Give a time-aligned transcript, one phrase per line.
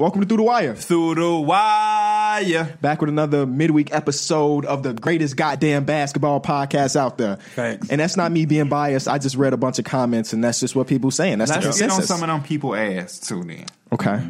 [0.00, 0.74] Welcome to Through the Wire.
[0.74, 2.78] Through the wire.
[2.80, 7.36] Back with another midweek episode of the greatest goddamn basketball podcast out there.
[7.54, 7.90] Thanks.
[7.90, 9.08] And that's not me being biased.
[9.08, 11.36] I just read a bunch of comments, and that's just what people saying.
[11.36, 13.66] That's the Let's get on some of them people ass too then.
[13.92, 14.26] okay.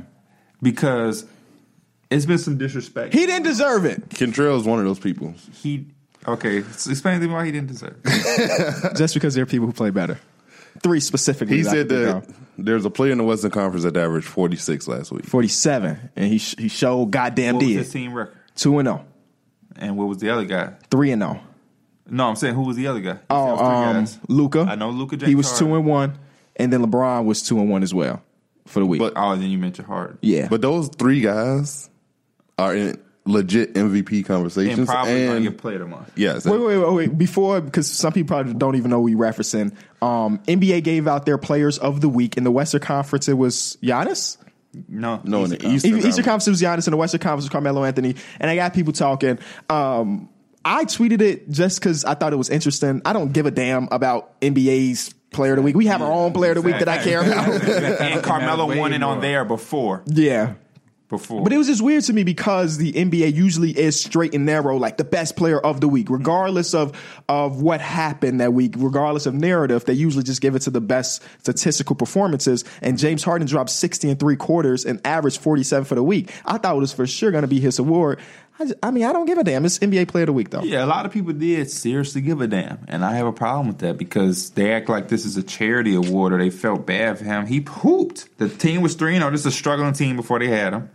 [0.60, 1.24] Because
[2.10, 3.14] it's been some disrespect.
[3.14, 4.08] He didn't deserve it.
[4.08, 5.36] Kentrell is one of those people.
[5.52, 5.86] He
[6.26, 6.64] okay.
[6.64, 7.96] so Explain to me why he didn't deserve.
[8.04, 8.96] it.
[8.96, 10.18] Just because there are people who play better.
[10.82, 11.56] Three specifically.
[11.58, 12.24] He that said that
[12.58, 15.24] there's a player in the Western Conference that averaged 46 last week.
[15.26, 17.78] 47, and he sh- he showed goddamn What was did.
[17.78, 18.36] his team record?
[18.56, 19.04] 2 and 0.
[19.76, 20.74] And what was the other guy?
[20.90, 21.40] 3 and 0.
[22.08, 23.12] No, I'm saying who was the other guy?
[23.12, 24.06] You Oh, um.
[24.28, 24.60] Luka.
[24.68, 25.68] I know Luka He was Harden.
[25.68, 26.18] 2 and 1,
[26.56, 28.22] and then LeBron was 2 and 1 as well
[28.66, 28.98] for the week.
[29.00, 30.18] But- Oh, then you mentioned Harden.
[30.22, 30.48] yeah.
[30.48, 31.88] But those three guys
[32.58, 34.78] are in legit MVP conversations.
[34.78, 36.10] And probably gonna and- get player of the month.
[36.16, 37.18] yes, Wait, wait, wait, wait.
[37.18, 39.72] Before, because some people probably don't even know who we referencing.
[40.02, 43.28] Um, NBA gave out their players of the week in the Western Conference.
[43.28, 44.36] It was Giannis.
[44.88, 46.24] No, No, in the Eastern Eastern, Eastern Conference.
[46.24, 48.14] Conference it was Giannis, and the Western Conference was Carmelo Anthony.
[48.38, 49.38] And I got people talking.
[49.68, 50.28] Um,
[50.64, 53.02] I tweeted it just because I thought it was interesting.
[53.04, 55.74] I don't give a damn about NBA's player of the week.
[55.76, 57.48] We have our own player of the week that I care about.
[58.00, 60.02] and Carmelo won it on there before.
[60.06, 60.54] yeah.
[61.10, 64.46] Before, But it was just weird to me because the NBA usually is straight and
[64.46, 66.92] narrow, like the best player of the week, regardless of
[67.28, 69.84] of what happened that week, regardless of narrative.
[69.84, 72.64] They usually just give it to the best statistical performances.
[72.80, 76.32] And James Harden dropped sixty and three quarters and averaged forty seven for the week.
[76.46, 78.20] I thought it was for sure going to be his award.
[78.60, 79.64] I, just- I mean, I don't give a damn.
[79.64, 80.62] It's NBA Player of the Week though.
[80.62, 83.68] Yeah, a lot of people did seriously give a damn, and I have a problem
[83.68, 87.18] with that because they act like this is a charity award or they felt bad
[87.18, 87.46] for him.
[87.46, 88.38] He pooped.
[88.38, 89.14] The team was three.
[89.14, 89.24] You oh.
[89.24, 90.90] know, this is a struggling team before they had him.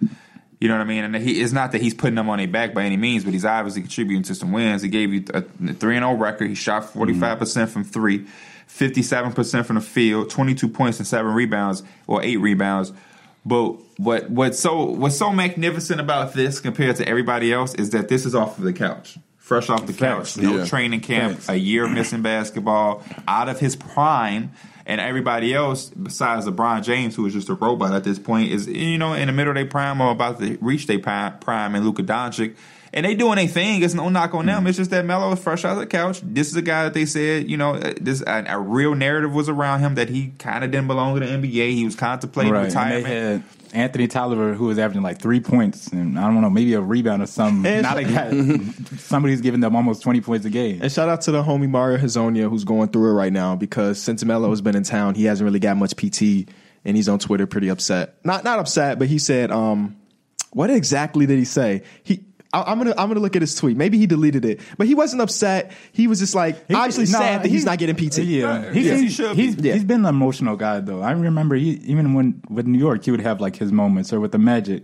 [0.60, 1.04] You know what I mean?
[1.04, 3.34] And he, it's not that he's putting them on their back by any means, but
[3.34, 4.82] he's obviously contributing to some wins.
[4.82, 6.50] He gave you a three and zero record.
[6.50, 7.82] He shot forty five percent mm-hmm.
[7.82, 8.26] from three,
[8.68, 12.94] fifty seven percent from the field, twenty two points and seven rebounds or eight rebounds.
[13.46, 18.10] But what what's so what's so magnificent about this compared to everybody else is that
[18.10, 20.66] this is off of the couch, fresh off the couch, no Yeah.
[20.66, 21.50] training camp, Thanks.
[21.50, 24.52] a year of missing basketball, out of his prime,
[24.88, 28.68] and everybody else besides LeBron James, who is just a robot at this point, is
[28.68, 31.76] you know in the middle of their prime or about to reach their prime, prime
[31.76, 32.56] and Luka Doncic.
[32.96, 33.84] And they doing a thing.
[33.84, 34.66] It's no knock on them.
[34.68, 36.22] It's just that Melo is fresh out of the couch.
[36.24, 39.34] This is a guy that they said, you know, uh, this a, a real narrative
[39.34, 41.74] was around him that he kind of didn't belong to the NBA.
[41.74, 42.60] He was contemplating Right.
[42.64, 43.04] And retirement.
[43.06, 46.74] they had Anthony Tolliver, who was averaging like three points, and I don't know, maybe
[46.76, 47.70] a rebound or something.
[47.70, 48.32] And- now they got
[49.00, 50.82] somebody's giving them almost twenty points a game.
[50.82, 54.02] And shout out to the homie Mario Hezonja who's going through it right now because
[54.02, 56.50] since Melo has been in town, he hasn't really got much PT
[56.86, 58.16] and he's on Twitter pretty upset.
[58.24, 59.98] Not not upset, but he said, um,
[60.54, 61.84] what exactly did he say?
[62.04, 62.24] He
[62.56, 63.76] I, I'm gonna I'm gonna look at his tweet.
[63.78, 65.72] Maybe he deleted it, but he wasn't upset.
[65.92, 68.20] He was just like He- obviously no, sad that he's he- not getting PT.
[68.20, 69.44] Yeah, he's, he should be.
[69.48, 69.74] he's, Yeah.
[69.74, 71.02] he's been an emotional guy though.
[71.02, 74.20] I remember he, even when with New York, he would have like his moments, or
[74.20, 74.84] with the Magic.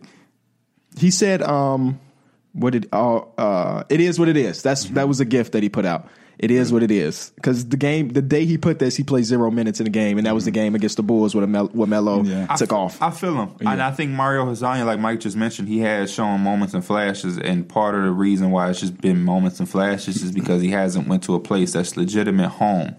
[0.98, 2.00] He said, um,
[2.54, 4.62] what it uh, uh, it is what it is.
[4.62, 6.08] That's that was a gift that he put out.
[6.42, 9.26] It is what it is because the game, the day he put this, he played
[9.26, 11.68] zero minutes in the game, and that was the game against the Bulls where, Mel-
[11.68, 12.48] where Melo Yeah.
[12.50, 13.02] I took f- off.
[13.02, 16.42] I feel him, and I think Mario Hezonja, like Mike just mentioned, he has shown
[16.42, 20.24] moments and flashes, and part of the reason why it's just been moments and flashes
[20.24, 22.96] is because he hasn't went to a place that's legitimate home.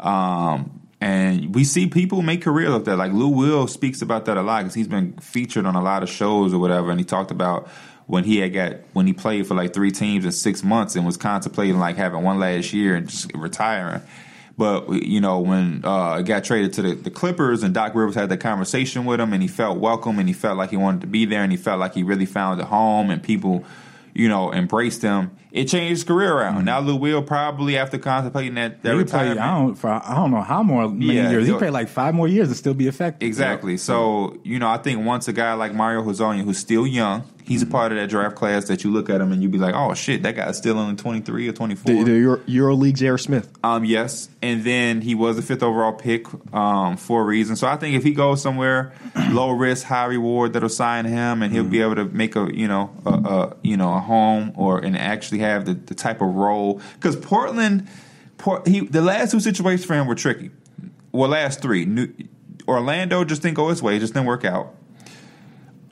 [0.00, 2.96] Um, and we see people make careers of that.
[2.96, 6.02] Like Lou Will speaks about that a lot because he's been featured on a lot
[6.02, 7.68] of shows or whatever, and he talked about
[8.06, 11.04] when he had got when he played for like three teams in six months and
[11.04, 14.02] was contemplating like having one last year and just retiring.
[14.58, 18.14] But you know, when uh, it got traded to the, the Clippers and Doc Rivers
[18.14, 21.02] had that conversation with him, and he felt welcome, and he felt like he wanted
[21.02, 23.64] to be there, and he felt like he really found a home, and people,
[24.14, 25.30] you know, embraced him.
[25.52, 26.64] It changed his career around.
[26.64, 29.30] Now Lou Will probably after contemplating that, that He would play.
[29.30, 31.48] I don't, for I don't know how more many Yeah, years.
[31.48, 33.26] He played like five more years to still be effective.
[33.26, 33.76] Exactly.
[33.76, 37.62] So, you know, I think once a guy like Mario Hezonja, who's still young, he's
[37.62, 39.74] a part of that draft class that you look at him and you be like,
[39.74, 41.84] oh shit, that guy's still only 23 or 24.
[41.84, 43.18] the, the Euro, EuroLeague J.R.
[43.18, 43.50] Smith.
[43.62, 47.56] Um, yes, and then he was the fifth overall pick um, for a reason.
[47.56, 48.92] So I think if he goes somewhere
[49.30, 52.66] low risk, high reward, that'll sign him, and he'll be able to make a you
[52.68, 56.34] know a, a you know a home or and actually have the, the type of
[56.34, 57.86] role because Portland,
[58.38, 60.50] Port, he the last two situations for him were tricky.
[61.12, 62.12] Well, last three, New,
[62.68, 64.74] Orlando just didn't go his way, just didn't work out.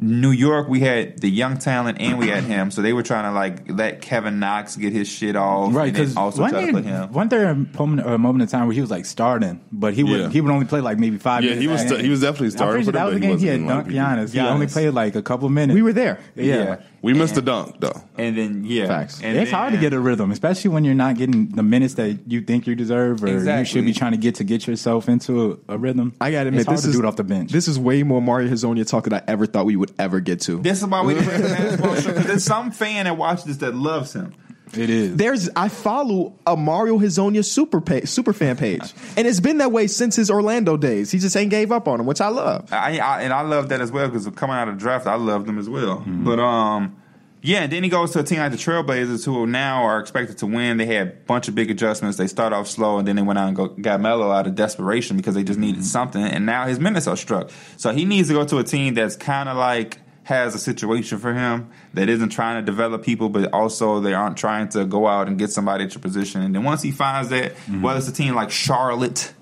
[0.06, 3.25] New York, we had the young talent and we had him, so they were trying
[3.25, 6.67] to like let Kevin Knox get his shit off, Right, and then because also try
[6.67, 7.12] to put him.
[7.12, 10.05] wasn't there a moment, a moment in time where he was like starting, but he
[10.05, 10.29] would Yeah.
[10.29, 11.62] he would only play like maybe five Yeah, minutes.
[11.62, 13.39] he was And- sta- he was definitely I'm starting pretty sure that was the game
[13.39, 14.05] he had wasn't one of dunked the people.
[14.05, 14.33] Giannis.
[14.33, 15.75] He only played like a couple minutes.
[15.75, 16.19] We were there.
[16.37, 16.45] yeah.
[16.45, 16.77] Yeah.
[17.05, 18.01] We missed the dunk though.
[18.17, 19.23] And then yeah, Facts.
[19.23, 22.19] And it's hard to get a rhythm, especially when you're not getting the minutes that
[22.27, 25.61] you think you deserve, or you should be trying to get to get yourself into
[25.69, 26.15] a, a rhythm.
[26.19, 27.53] I gotta admit, it's hard this to is do it off the bench.
[27.53, 30.41] This is way more Mario Hezonja talk than I ever thought we would ever get
[30.43, 30.62] to.
[30.62, 33.75] This is why we play the basketball show there's some fan that watches this that
[33.75, 34.35] loves him.
[34.73, 35.17] It is.
[35.17, 39.71] There's I follow a Mario Hezonja super page, super fan page, and it's been that
[39.73, 41.11] way since his Orlando days.
[41.11, 42.73] He just ain't gave up on him, which I love.
[42.73, 45.15] I, I and I love that as well because coming out of the draft, I
[45.15, 46.03] loved them as well.
[46.07, 46.97] But um,
[47.43, 50.39] yeah, and then he goes to a team like the Trailblazers, who now are expected
[50.39, 50.79] to win.
[50.79, 52.17] They had a bunch of big adjustments.
[52.17, 54.55] They start off slow, and then they went out and go, got Melo out of
[54.55, 56.25] desperation because they just needed something.
[56.25, 59.15] And now his minutes are struck, so he needs to go to a team that's
[59.15, 63.53] kind of like has a situation for him that isn't trying to develop people, but
[63.53, 66.43] also they aren't trying to go out and get somebody at your position.
[66.43, 69.32] And then once he finds that, whether it's a team like Charlotte.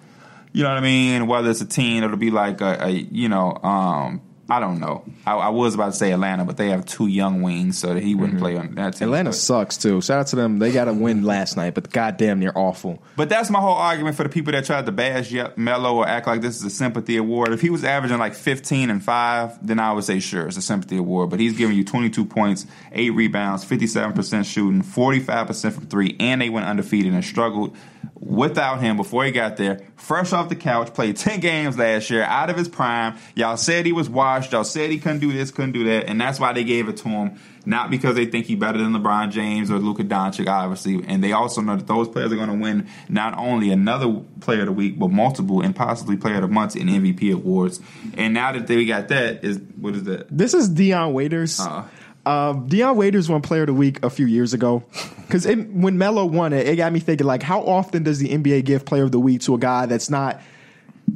[0.53, 1.27] You know what I mean?
[1.29, 5.05] Whether it's a team that'll be like a, a you know, um, I don't know.
[5.25, 8.15] I, I was about to say Atlanta, but they have two young wings, so he
[8.15, 8.43] wouldn't mm-hmm.
[8.45, 9.09] play on that team.
[9.09, 10.01] Atlanta But- sucks too.
[10.01, 10.59] Shout out to them.
[10.59, 13.03] They got a win last night, but goddamn, they're awful.
[13.17, 16.27] But that's my whole argument for the people that tried to bash Melo or act
[16.27, 17.53] like this is a sympathy award.
[17.53, 20.63] If he was averaging like 15 and 5, then I would say sure, it's a
[20.63, 21.31] sympathy award.
[21.31, 26.51] But he's giving you 22 points, 8 rebounds, 57% shooting, 45% from 3, and they
[26.51, 27.77] went undefeated and struggled
[28.23, 29.81] without him before he got there.
[29.97, 33.17] Fresh off the couch, played 10 games last year, out of his prime.
[33.35, 34.53] Y'all said he was washed.
[34.53, 36.09] Y'all said he couldn't do this, couldn't do that.
[36.09, 37.39] And that's why they gave it to him.
[37.65, 41.05] Not because they think he's better than LeBron James or Luka Doncic, obviously.
[41.07, 44.61] And they also know that those players are going to win not only another player
[44.61, 47.81] of the week, but multiple and possibly player of the month and MVP awards.
[48.15, 50.27] And now that they got that, is what is that?
[50.37, 51.61] This is Dion Waiters.
[51.61, 51.85] Uh-uh.
[52.25, 54.85] Um, Dion Waiters won Player of the Week a few years ago
[55.27, 58.65] because when Melo won it, it got me thinking like, how often does the NBA
[58.65, 60.41] give Player of the Week to a guy that's not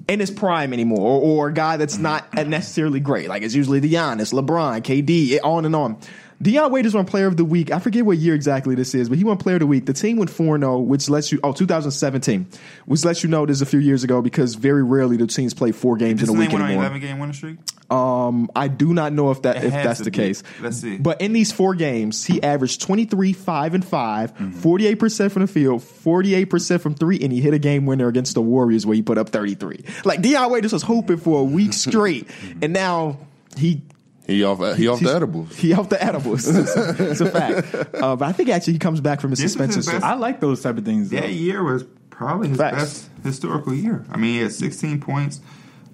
[0.09, 3.29] in his prime anymore, or, or a guy that's not necessarily great?
[3.29, 5.97] Like it's usually the Giannis, LeBron, KD, it- on and on.
[6.43, 7.71] Dion Waiters won Player of the Week.
[7.71, 9.87] I forget what year exactly this is, but he won Player of the Week.
[9.87, 12.47] The team went 4 0, which lets you, oh, 2017,
[12.85, 15.73] which lets you know this a few years ago because very rarely do teams play
[15.73, 16.85] four games This in a week went on an anymore.
[16.91, 17.57] 11 game winning streak?
[17.89, 20.17] Um, I do not know if that It if that's the be.
[20.17, 20.43] case.
[20.61, 20.97] Let's see.
[20.97, 25.83] But in these four games, he averaged 23, 5, and 5, 48% from the field,
[25.83, 29.19] 48% from three, and he hit a game winner against the Warriors where he put
[29.19, 29.85] up 33.
[30.05, 32.29] Like Dion Waiters was hoping for a week straight,
[32.61, 33.19] and now
[33.57, 33.83] he
[34.27, 35.55] He off he off the edibles.
[35.57, 36.47] He off the edibles.
[37.01, 37.95] it's a fact.
[37.95, 39.79] Uh, but I think actually he comes back from his This suspension.
[39.95, 40.03] his.
[40.03, 41.11] I like those type of things.
[41.11, 41.21] Though.
[41.21, 42.77] That year was probably his Facts.
[42.77, 44.05] best historical year.
[44.11, 45.41] I mean, he had 16 points,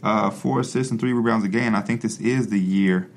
[0.03, 1.75] uh, four assists, and three rebounds a game.
[1.75, 3.09] I think this is the year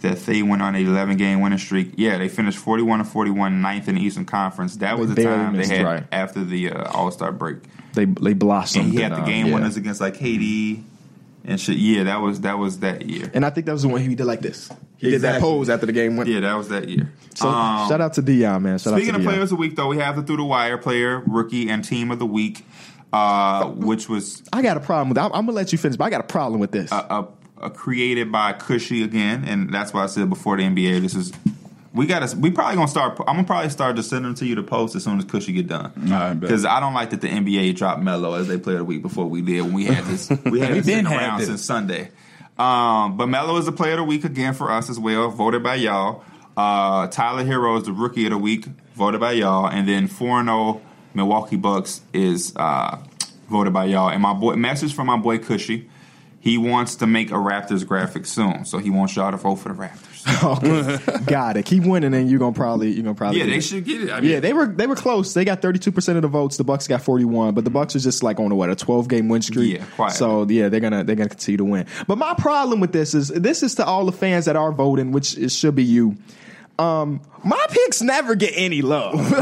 [0.00, 1.92] that they went on an 11 game winning streak.
[1.96, 4.76] Yeah, they finished 41 and 41, ninth in the Eastern Conference.
[4.76, 6.04] That was the barely time they had right.
[6.12, 7.58] after the uh, All Star break.
[7.94, 8.86] They they blossomed.
[8.86, 9.54] And he had the uh, game yeah.
[9.54, 10.82] winners against like KD
[11.44, 11.76] and shit.
[11.76, 13.30] Yeah, that was that was that year.
[13.34, 14.70] And I think that was the one he did like this.
[14.98, 16.28] He did that pose after the game went.
[16.28, 17.12] Yeah, that was that year.
[17.34, 18.78] So Um, shout out to Dion, man.
[18.78, 19.32] Shout Speaking out of Dion.
[19.32, 22.10] players of the week, though, we have the through the wire player, rookie, and team
[22.10, 22.66] of the week,
[23.12, 25.18] uh, which was I got a problem with.
[25.18, 26.92] I'm, I'm gonna let you finish, but I got a problem with this.
[26.92, 27.26] uh, uh,
[27.60, 31.32] uh, created by Cushy again, and that's why I said before the NBA, this is
[31.92, 32.36] we got to.
[32.36, 33.18] We probably gonna start.
[33.20, 35.52] I'm gonna probably start to send them to you to post as soon as Cushy
[35.52, 35.92] get done.
[36.12, 36.40] I bet.
[36.42, 39.02] Because I don't like that the NBA dropped Melo as they played of the week
[39.02, 40.30] before we did when we had this.
[40.30, 42.10] We had We been sitting had around since Sunday.
[42.58, 45.62] Um, but Melo is the player of the week again for us as well, voted
[45.62, 46.24] by y'all.
[46.56, 50.42] Uh, Tyler Herro is the rookie of the week, voted by y'all, and then 4
[50.44, 50.80] 0
[51.14, 52.98] Milwaukee Bucks is uh,
[53.48, 54.08] voted by y'all.
[54.10, 55.88] And my boy, message from my boy Cushy,
[56.40, 59.70] he wants to make a Raptors graphic soon, so he wants y'all to vote for
[59.70, 60.04] the Raptors.
[61.08, 61.64] okay, got it.
[61.64, 63.60] Keep winning, and you're gonna probably you're gonna probably yeah, they it.
[63.62, 64.10] should get it.
[64.10, 65.34] I mean, Yeah, they were they were close.
[65.34, 66.56] They got 32 percent of the votes.
[66.56, 69.08] The Bucks got 41, but the Bucks are just like on a what a 12
[69.08, 69.74] game win streak.
[69.74, 70.12] Yeah, quiet.
[70.12, 71.86] So yeah, they're gonna they're gonna continue to win.
[72.06, 75.12] But my problem with this is this is to all the fans that are voting,
[75.12, 76.16] which it should be you.
[76.78, 79.14] Um, my picks never get any love.
[79.30, 79.32] like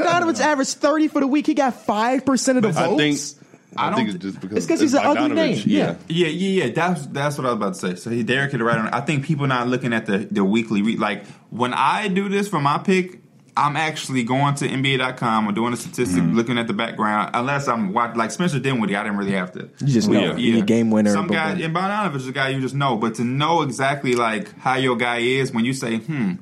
[0.00, 1.46] Bogdanovich averaged 30 for the week.
[1.46, 3.32] He got five percent of the I votes.
[3.32, 3.42] think
[3.76, 5.96] I, I think don't- it's just because It's 'cause he's an ugly Bogdanovich, name, yeah.
[6.08, 6.72] Yeah, yeah, yeah.
[6.72, 7.94] That's that's what I was about to say.
[7.96, 8.88] So he Derek hit it right on.
[8.88, 12.48] I think people not looking at the the weekly re- like when I do this
[12.48, 13.20] for my pick.
[13.56, 16.36] I'm actually going to NBA.com or doing a statistic, Mm-hmm.
[16.36, 17.30] looking at the background.
[17.34, 19.70] Unless I'm watch, like Spencer Dinwiddie, I didn't really have to.
[19.80, 20.38] You just know it.
[20.38, 21.64] You need game winner, Some boom, guy, boom.
[21.64, 24.96] and Bogdanovich is a guy you just know, but to know exactly like how your
[24.96, 26.34] guy is when you say, hmm,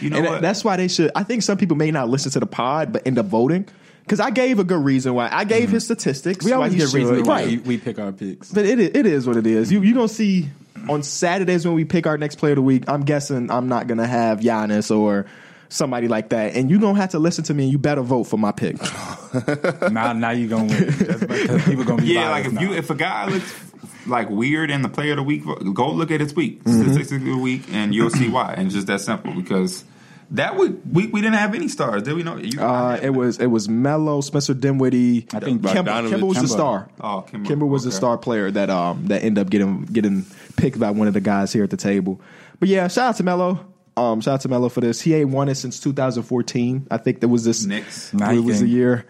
[0.00, 0.42] you know and what?
[0.42, 1.10] that's why they should.
[1.16, 3.66] I think some people may not listen to the pod, but end up voting
[4.04, 5.28] because I gave a good reason why.
[5.30, 6.38] I gave his statistics.
[6.38, 6.46] Mm-hmm.
[6.46, 7.48] we always why he reasons why right.
[7.48, 8.52] we, we pick our picks.
[8.52, 9.72] But it is, it is what it is.
[9.72, 10.48] You you gonna see
[10.88, 12.84] on Saturdays when we pick our next player of the week.
[12.88, 15.26] I'm guessing I'm not gonna have Giannis or
[15.70, 17.62] somebody like that, and you gonna have to listen to me.
[17.64, 18.76] and You better vote for my pick.
[19.90, 20.84] now, now you gonna win.
[20.98, 23.64] That's because people gonna be yeah, like biased if you if a guy looks
[24.06, 26.82] like weird in the player of the week, go look at its week Mm-hmm.
[26.82, 28.52] statistics of the week, and you'll see why.
[28.54, 29.84] And it's just that simple because
[30.32, 32.22] that week, week we didn't have any stars, did we?
[32.22, 35.26] Know you, Uh, it was it was Melo, Spencer Dinwiddie.
[35.34, 36.10] I think Kemba, Bogdanovich.
[36.20, 36.88] Kemba was the star.
[37.00, 40.24] Oh, Kemba, Kemba was the star player that um that ended up getting getting
[40.56, 42.20] picked by one of the guys here at the table.
[42.58, 43.66] But yeah, shout out to Melo.
[43.96, 45.00] Um, shout out to Melo for this.
[45.00, 46.86] He ain't won it since 2014.
[46.90, 47.64] I think there was this.
[47.64, 48.14] Knicks.
[48.14, 49.06] It he was the year.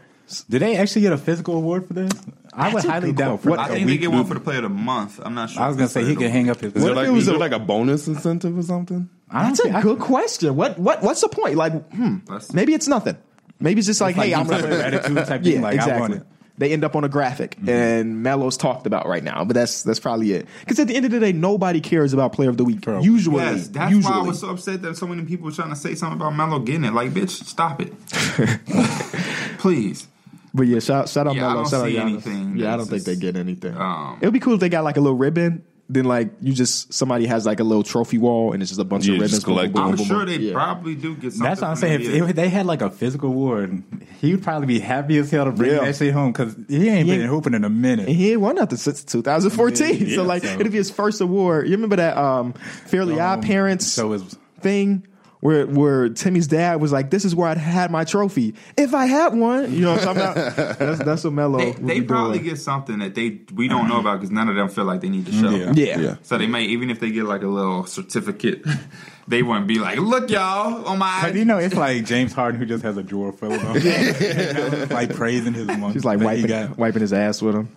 [0.49, 2.11] Did they actually get a physical award for this?
[2.53, 3.43] I would highly good doubt.
[3.43, 4.01] For What- I like a think they week.
[4.03, 5.21] get one for the player of the month.
[5.25, 5.63] I'm not sure.
[5.63, 6.73] I was gonna say he could hang up his.
[6.73, 9.09] Is there if like, it was is there a- like a bonus incentive or something?
[9.29, 10.55] I don't That's a think- I- good question.
[10.57, 11.57] What what what's the point?
[11.57, 13.17] Like, hmm, That's- maybe it's nothing.
[13.61, 15.63] Maybe it's just like, like hey, I'm some type of gonna attitude type yeah, thing,
[15.63, 16.01] like, I exactly.
[16.01, 16.23] want it.
[16.61, 19.99] They end up on a graphic, and Melo's talked about right now, but that's that's
[19.99, 20.47] probably it.
[20.61, 22.83] Because at the end of the day, nobody cares about Player of the Week.
[22.83, 23.01] Bro.
[23.01, 24.13] Usually, Yes, that's usually.
[24.15, 26.37] why I was so upset that so many people were trying to say something about
[26.37, 26.93] Melo getting it.
[26.93, 27.95] Like, bitch, stop it,
[29.59, 30.07] please.
[30.53, 31.63] But yeah, shout, shout out Yeah, I Melo.
[31.63, 32.01] don't shout out Giannis.
[32.01, 33.77] anything Yeah, I don't think they get anything.
[33.77, 35.65] um, it would be cool if they got like a little ribbon.
[35.93, 38.85] Then like you just somebody has like a little trophy wall and it's just a
[38.85, 39.33] bunch Yeah, of ribbons.
[39.33, 40.27] just collect boom, boom, I'm boom, sure boom.
[40.27, 40.53] they Yeah.
[40.53, 41.43] probably do get something.
[41.45, 42.01] That's what I'm from saying.
[42.03, 42.31] If, NBA.
[42.31, 43.83] if they had like a physical award,
[44.21, 45.81] he would probably be happy as hell to bring Yeah.
[45.81, 48.07] that shit home because he ain't He been ain't- hooping in a minute.
[48.09, 50.07] And he ain't won nothing since 2014.
[50.07, 51.67] Yeah, so like so- it'll be his first award.
[51.67, 52.53] You remember that um,
[52.87, 55.03] Fairly Odd Um, Parents So it's thing
[55.41, 58.55] where where Timmy's dad was like, "This is where I had my trophy.
[58.77, 61.59] If I had one, you know what I'm talking about." That's that's what Melo.
[61.59, 62.51] they, would they be probably doing.
[62.51, 65.09] get something that they we don't know about because none of them feel like they
[65.09, 65.51] need to show.
[65.51, 65.73] Yeah.
[65.75, 65.99] yeah.
[65.99, 66.17] Yeah.
[66.23, 68.65] So they may even if they get like a little certificate,
[69.29, 72.61] they wouldn't be like, "Look, y'all, on my." But you know, it's like James Harden
[72.61, 74.89] who just has a drawer full of them.
[74.91, 75.95] like praising his money.
[75.95, 76.79] He's like that he wiping got.
[76.79, 77.69] wiping his ass with him.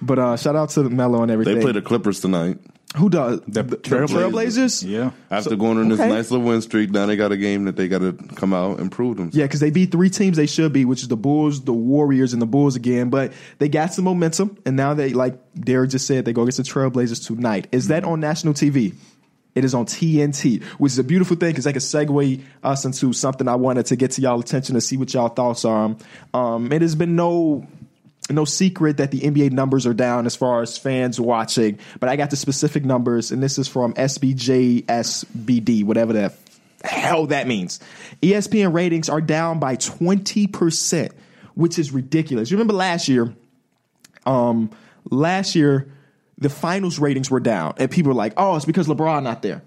[0.00, 1.56] But uh, shout out to Melo and everything.
[1.56, 2.58] They play the Clippers tonight.
[2.96, 4.30] Who does The the, Trailblazers.
[4.30, 4.88] Trailblazers?
[4.88, 5.10] Yeah.
[5.30, 6.08] After going on this okay.
[6.08, 8.78] nice little win streak, now they got a game that they got to come out
[8.78, 9.30] and prove them.
[9.32, 12.32] Yeah, because they beat three teams they should be, which is the Bulls, the Warriors,
[12.32, 13.10] and the Bulls again.
[13.10, 16.58] But they got some momentum, and now they, like Derek just said, they go against
[16.58, 17.66] the Trailblazers tonight.
[17.72, 18.94] Is that on national TV?
[19.54, 23.12] It is on TNT, which is a beautiful thing because that can segue us into
[23.12, 25.96] something I wanted to get to y'all attention to see what y'all thoughts are.
[26.32, 27.66] Um, it has been no
[28.30, 32.16] no secret that the NBA numbers are down as far as fans watching, but I
[32.16, 36.32] got the specific numbers, and this is from SBJSBD, whatever the
[36.82, 37.80] hell that means.
[38.22, 41.12] ESPN ratings are down by 20%,
[41.54, 42.50] which is ridiculous.
[42.50, 43.34] You remember last year,
[44.24, 44.70] um,
[45.10, 45.92] last year,
[46.38, 49.62] the finals ratings were down, and people were like, oh, it's because LeBron not there.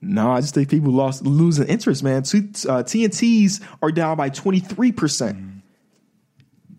[0.00, 2.24] No, I just think people lost losing interest, man.
[2.24, 5.51] T- uh, TNTs are down by 23%.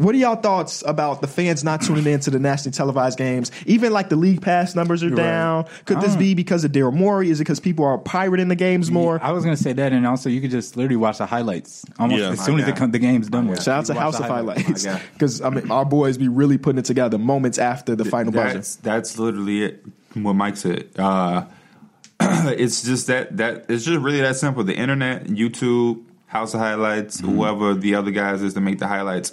[0.03, 3.51] What are y'all thoughts about the fans not tuning in to the nationally televised games?
[3.65, 5.15] Even like the league pass numbers are Right.
[5.15, 5.65] down.
[5.85, 7.29] Could this be because of Daryl Morey?
[7.29, 9.17] Is it because people are pirating the games more?
[9.23, 12.21] I was gonna say that, and also you could just literally watch the highlights almost
[12.21, 12.31] Yeah.
[12.31, 12.85] as soon as guy.
[12.85, 13.63] the, the game's done with.
[13.63, 16.85] Shout out to House of Highlights because I mean our boys be really putting it
[16.85, 18.55] together moments after the final buzzer.
[18.55, 19.85] That's that's literally it.
[20.15, 20.89] What Mike said.
[20.99, 21.45] Uh,
[22.19, 24.63] it's just that that it's just really that simple.
[24.65, 27.35] The internet, YouTube, House of Highlights, Mm-hmm.
[27.37, 29.31] whoever the other guys is to make the highlights.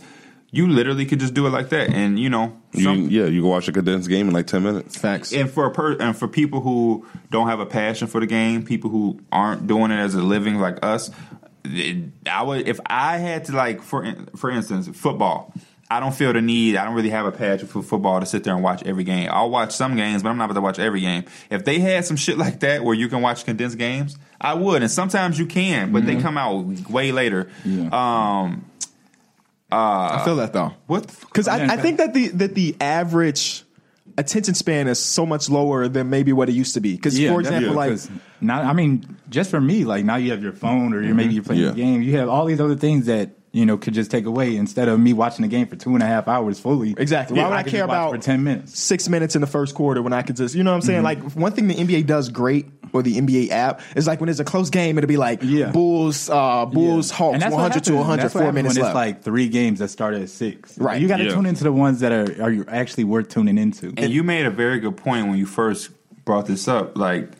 [0.52, 3.48] You literally could just do it like that, and you know, You, yeah, you can
[3.50, 4.96] watch a condensed game in like 10 minutes.
[4.96, 5.32] Facts.
[5.32, 8.64] and for a per, and for people who don't have a passion for the game,
[8.64, 11.10] people who aren't doing it as a living like us,
[12.26, 15.52] I would if I had to like for in- for instance football.
[15.92, 16.76] I don't feel the need.
[16.76, 19.28] I don't really have a passion for football to sit there and watch every game.
[19.32, 21.24] I'll watch some games, but I'm not about to watch every game.
[21.50, 24.82] If they had some shit like that where you can watch condensed games, I would.
[24.82, 27.48] And sometimes you can, but they come out way later.
[27.64, 27.88] Yeah.
[27.90, 28.66] Um,
[29.72, 30.74] Uh, I feel that though.
[30.86, 31.06] what?
[31.20, 33.64] Because I, I think that the that the average
[34.18, 36.94] attention span is so much lower than maybe what it used to be.
[36.96, 38.10] Because Yeah, for example, like 'cause
[38.40, 41.34] now, I mean, just for me, like now you have your phone or you're maybe
[41.34, 41.78] you're playing mm-hmm.
[41.78, 41.84] Yeah.
[41.84, 42.02] a game.
[42.02, 45.00] You have all these other things that you know could just take away instead of
[45.00, 46.94] me watching the game for two and a half hours fully.
[46.96, 47.38] Exactly.
[47.38, 48.78] Why would I could care about for ten minutes?
[48.78, 51.02] six minutes in the first quarter when I could just, you know what I'm saying?
[51.02, 51.24] Mm-hmm.
[51.24, 54.40] Like one thing the NBA does great, or the NBA app, is like when it's
[54.40, 55.70] a close game, it'll be like Yeah.
[55.70, 57.16] Bulls, uh, Bulls, Yeah.
[57.16, 58.90] Hawks, And 100 to happens- 100, that's what four happens minutes when left.
[58.96, 60.78] It's like three games that start at six.
[60.78, 61.00] Right.
[61.00, 61.34] You got to Yeah.
[61.34, 63.92] tune into the ones that are are you actually worth tuning into.
[63.96, 65.90] And you made a very good point when you first
[66.24, 66.96] brought this up.
[66.96, 67.30] Like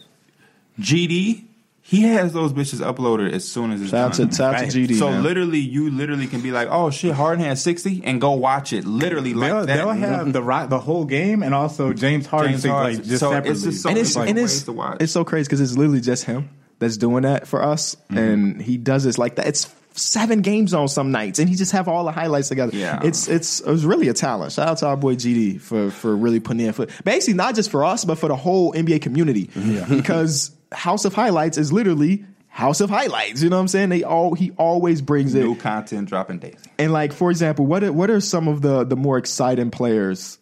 [0.80, 1.44] GD,
[1.90, 4.30] he has those bitches uploaded as soon as it's shout out to, done.
[4.32, 4.96] shout out to GD.
[4.96, 5.24] so man.
[5.24, 8.84] literally, you literally can be like, "Oh shit, Harden has 60 and go watch it."
[8.84, 9.76] Literally like They'll, that.
[9.76, 12.96] they'll have the right, the whole game and also James Harden James Harden.
[12.98, 14.98] like just So it's just so and it's like and it's, to watch.
[15.00, 18.18] it's so crazy because it's literally just him that's doing that for us, Mm-hmm.
[18.18, 19.46] and he does this like that.
[19.48, 22.74] It's seven games on some nights, and he just have all the highlights together.
[22.76, 23.00] Yeah.
[23.02, 24.52] it's it's it was really a talent.
[24.52, 27.68] Shout out to our boy GD for for really putting in for basically not just
[27.70, 29.50] for us, but for the whole NBA community.
[29.88, 33.42] because House of Highlights is literally House of Highlights.
[33.42, 33.88] You know what I'm saying?
[33.88, 35.42] They all he always brings it.
[35.42, 36.58] new content dropping daily.
[36.78, 40.38] And like for example, what are, what are some of the the more exciting players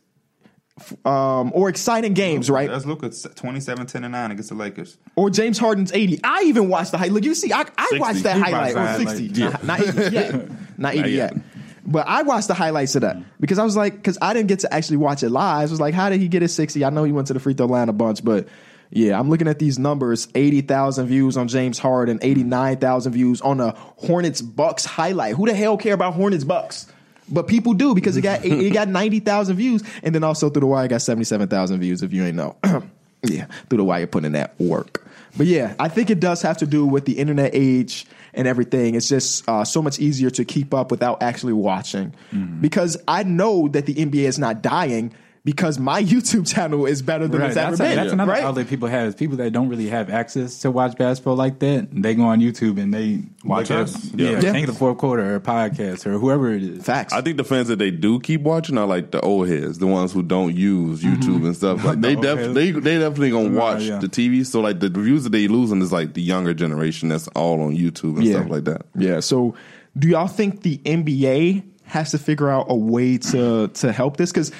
[1.05, 2.71] um, or exciting games, right?
[2.71, 4.97] Let's look at 27 10 and 9 against the Lakers.
[5.17, 6.21] Or James Harden's 80.
[6.23, 7.13] I even watched the highlight.
[7.13, 8.77] Look, you see, I, I watched that highlight.
[8.77, 9.43] Or the 60.
[9.43, 9.65] highlight.
[9.65, 10.79] Not, not 80 yet.
[10.79, 11.35] Not 80 yet.
[11.35, 11.43] yet.
[11.85, 14.61] But I watched the highlights of that because I was like, because I didn't get
[14.61, 15.69] to actually watch it live.
[15.69, 16.85] I was like, how did he get his 60?
[16.85, 18.47] I know he went to the free throw line a bunch, but
[18.91, 23.73] yeah, I'm looking at these numbers 80,000 views on James Harden, 89,000 views on a
[23.97, 25.35] Hornets Bucks highlight.
[25.35, 26.87] Who the hell care about Hornets Bucks?
[27.31, 29.83] But people do because it got it got 90,000 views.
[30.03, 32.57] And then also through the wire, it got 77,000 views if you ain't know.
[33.23, 35.07] yeah, through the wire, putting in that work.
[35.37, 38.95] But yeah, I think it does have to do with the internet age and everything.
[38.95, 42.15] It's just uh, so much easier to keep up without actually watching.
[42.61, 45.13] Because I know that the NBA is not dying
[45.49, 47.97] because my YouTube channel is better than it's ever that's, been.
[47.97, 48.43] that's another right?
[48.43, 49.09] outlet people have.
[49.09, 51.89] Is people that don't really have access to watch basketball like that.
[51.91, 54.13] They go on YouTube and they Watch look us.
[54.13, 54.27] At, Yeah.
[54.33, 54.53] yeah, Yeah.
[54.53, 56.85] Think of the fourth quarter or a podcast or whoever it is.
[56.85, 57.15] Facts.
[57.15, 59.87] I think the fans that they do keep watching are like the old heads, the
[59.87, 61.15] ones who don't use mm-hmm.
[61.15, 61.83] YouTube and stuff.
[61.89, 64.01] Like they def- they they definitely gonna Right, watch yeah.
[64.01, 64.45] the TV.
[64.45, 67.75] So like the reviews that they losing is like the younger generation that's all on
[67.75, 68.41] YouTube and Yeah.
[68.41, 68.83] stuff like that.
[68.99, 69.21] Yeah.
[69.21, 69.55] So,
[69.99, 74.31] do y'all think the NBA has to figure out a way to to help this?
[74.31, 74.53] Because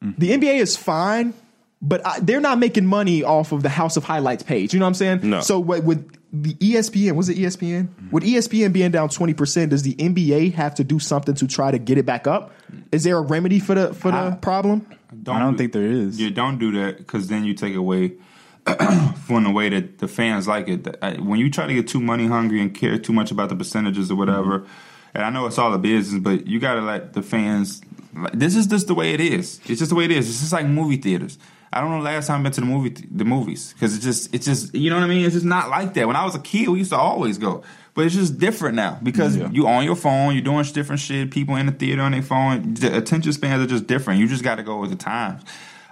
[0.00, 1.34] the NBA is fine,
[1.82, 4.72] but I, they're not making money off of the House of Highlights page.
[4.72, 5.20] You know what I'm saying?
[5.22, 5.40] No.
[5.40, 8.10] So, what, with the ESPN, was it ESPN?
[8.10, 11.46] With E ESPN being down twenty percent, does the NBA have to do something to
[11.46, 12.52] try to get it back up?
[12.92, 14.86] Is there a remedy for the for the I- problem?
[15.28, 16.20] I don't think there is.
[16.20, 18.14] Yeah, don't do that because then you take away
[19.26, 21.00] from the way that the fans like it.
[21.20, 24.10] When you try to get too money hungry and care too much about the percentages
[24.10, 24.70] or whatever, mm-hmm.
[25.14, 27.80] and I know it's all a business, but you got to let the fans.
[28.32, 29.60] This is just the way it is.
[29.66, 30.28] It's just the way it is.
[30.28, 31.38] It's just like movie theaters.
[31.72, 34.04] I don't know the last time I've been to the movie the movies because it's
[34.04, 35.24] just it's just you know what I mean.
[35.24, 36.06] It's just not like that.
[36.06, 37.62] When I was a kid, we used to always go,
[37.94, 39.50] but it's just different now because Yeah.
[39.50, 41.30] you on your phone, you're doing different shit.
[41.30, 42.74] People in the theater on their phone.
[42.74, 44.20] The attention spans are just different.
[44.20, 45.42] You just got to go with the times.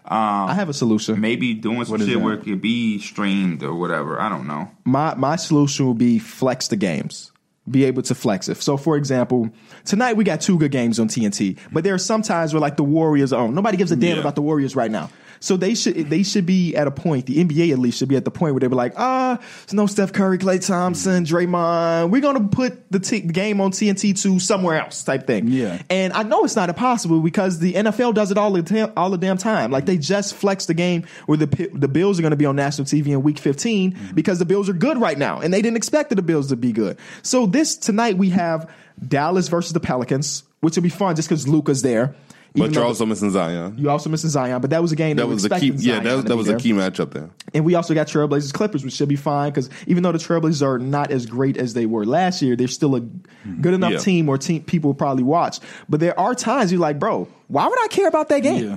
[0.07, 1.19] Um, I have a solution.
[1.21, 2.19] maybe doing some shit that?
[2.19, 4.21] where it could be streamed or whatever.
[4.21, 4.71] I don't know.
[4.85, 7.33] my my solution would be flex the games.
[7.71, 8.59] Be able to flex it.
[8.63, 9.49] So, for example,
[9.87, 12.77] tonight we got two good games on TNT, but there are some times where like
[12.77, 13.55] the Warriors are on.
[13.55, 14.21] Nobody gives a damn Yeah.
[14.21, 15.09] about the Warriors right now.
[15.45, 17.27] So they should they should be at a point.
[17.27, 19.75] The NBA at least should be at the point where they were like, ah, there's
[19.75, 22.09] no Steph Curry, Klay Thompson, Draymond.
[22.09, 25.49] We're gonna put the, t- the game on TNT to somewhere else, type thing.
[25.49, 25.83] Yeah.
[25.91, 29.11] And I know it's not impossible because the NFL does it all the ta- all
[29.11, 29.71] the damn time.
[29.71, 32.47] Like they just flexed the game where the P- the Bills are going to be
[32.47, 35.61] on national TV in Week 15 because the Bills are good right now, and they
[35.61, 36.97] didn't expect the Bills to be good.
[37.21, 38.71] So this tonight we have
[39.07, 42.15] Dallas versus the Pelicans, which will be fun just because Luka's there.
[42.57, 43.75] But you're also missing Zion.
[43.79, 45.55] you also missing Zion, but that was a game That we was a key.
[45.71, 46.57] expecting Yeah, that was, that was there.
[46.57, 47.29] a key matchup there.
[47.53, 50.63] And we also got Trailblazers Clippers, which should be fine because even though the Trailblazers
[50.63, 53.99] are not as great as they were last year, they're still a good enough Yeah.
[53.99, 55.59] team or team people will probably watch.
[55.89, 58.65] But there are times you're like, bro, why would I care about that game?
[58.65, 58.77] Yeah.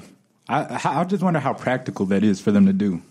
[0.49, 3.03] I, I just wonder how practical that is for them to do.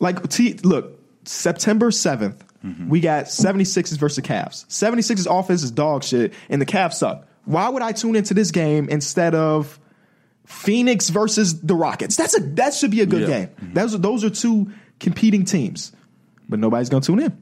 [0.00, 2.34] Like, T, look, September 7th,
[2.66, 2.88] Mm-hmm.
[2.88, 4.66] we got 76ers versus the Cavs.
[4.66, 7.24] 76ers offense is dog shit, and the Cavs suck.
[7.48, 9.80] Why would I tune into this game instead of
[10.44, 12.16] Phoenix versus the Rockets?
[12.16, 13.38] That's a that should be a good Yeah.
[13.46, 13.48] game.
[13.74, 15.92] Those are those are two competing teams,
[16.48, 17.32] but nobody's gonna tune in.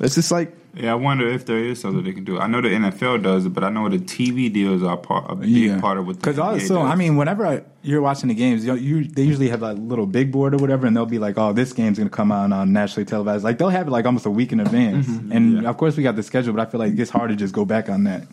[0.00, 2.38] It's just like Yeah, I wonder if there is something they can do.
[2.40, 5.36] I know the NFL does it, but I know the TV deals are part, a
[5.36, 6.16] big part of what.
[6.16, 6.90] the Because also, does.
[6.92, 9.80] I mean, whenever I, you're watching the games, you, you they usually have like a
[9.80, 12.32] little big board or whatever, and they'll be like, "Oh, this game's going to come
[12.32, 15.06] out on nationally televised." Like they'll have it like almost a week in advance.
[15.06, 15.32] Mm-hmm.
[15.32, 15.68] And Yeah.
[15.68, 17.64] of course, we got the schedule, but I feel like it's hard to just go
[17.64, 18.26] back on that.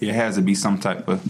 [0.00, 1.22] It has to be some type of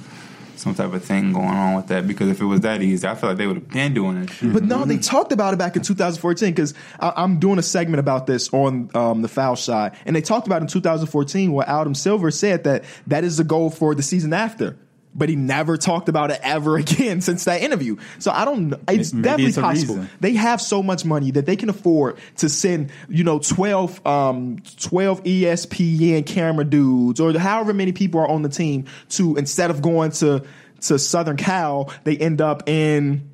[0.59, 3.15] some type of thing going on with that because if it was that easy, I
[3.15, 4.53] feel like they would have been doing that shit.
[4.53, 8.27] But no, they talked about it back in 2014 because I'm doing a segment about
[8.27, 12.31] this on um, the foul shot, and they talked about in 2014 where Adam Silver
[12.31, 14.77] said that that is the goal for the season after.
[15.19, 17.97] But he never talked about it ever again since that interview.
[18.19, 18.69] So I don't.
[18.69, 18.81] know.
[18.89, 19.95] It's Maybe definitely it's possible.
[19.97, 20.11] reason.
[20.21, 24.59] They have so much money that they can afford to send, you know, 12, um,
[24.81, 29.83] 12 ESPN camera dudes or however many people are on the team to instead of
[29.83, 30.45] going to
[30.83, 33.29] to Southern Cal, they end up in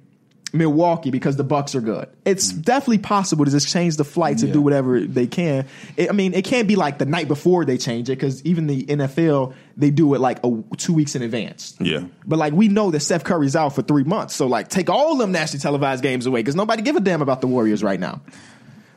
[0.55, 2.09] Milwaukee because the Bucks are good.
[2.25, 2.63] It's mm.
[2.63, 5.67] definitely possible to just change the flights and do whatever they can.
[5.97, 8.67] It, I mean, it can't be like the night before they change it because even
[8.67, 11.75] the NFL they do it like a, two weeks in advance.
[11.81, 12.05] Yeah.
[12.25, 15.17] But like we know that Steph Curry's out for three months, so like take all
[15.17, 18.23] them nationally televised games away because nobody give a damn about the Warriors right now.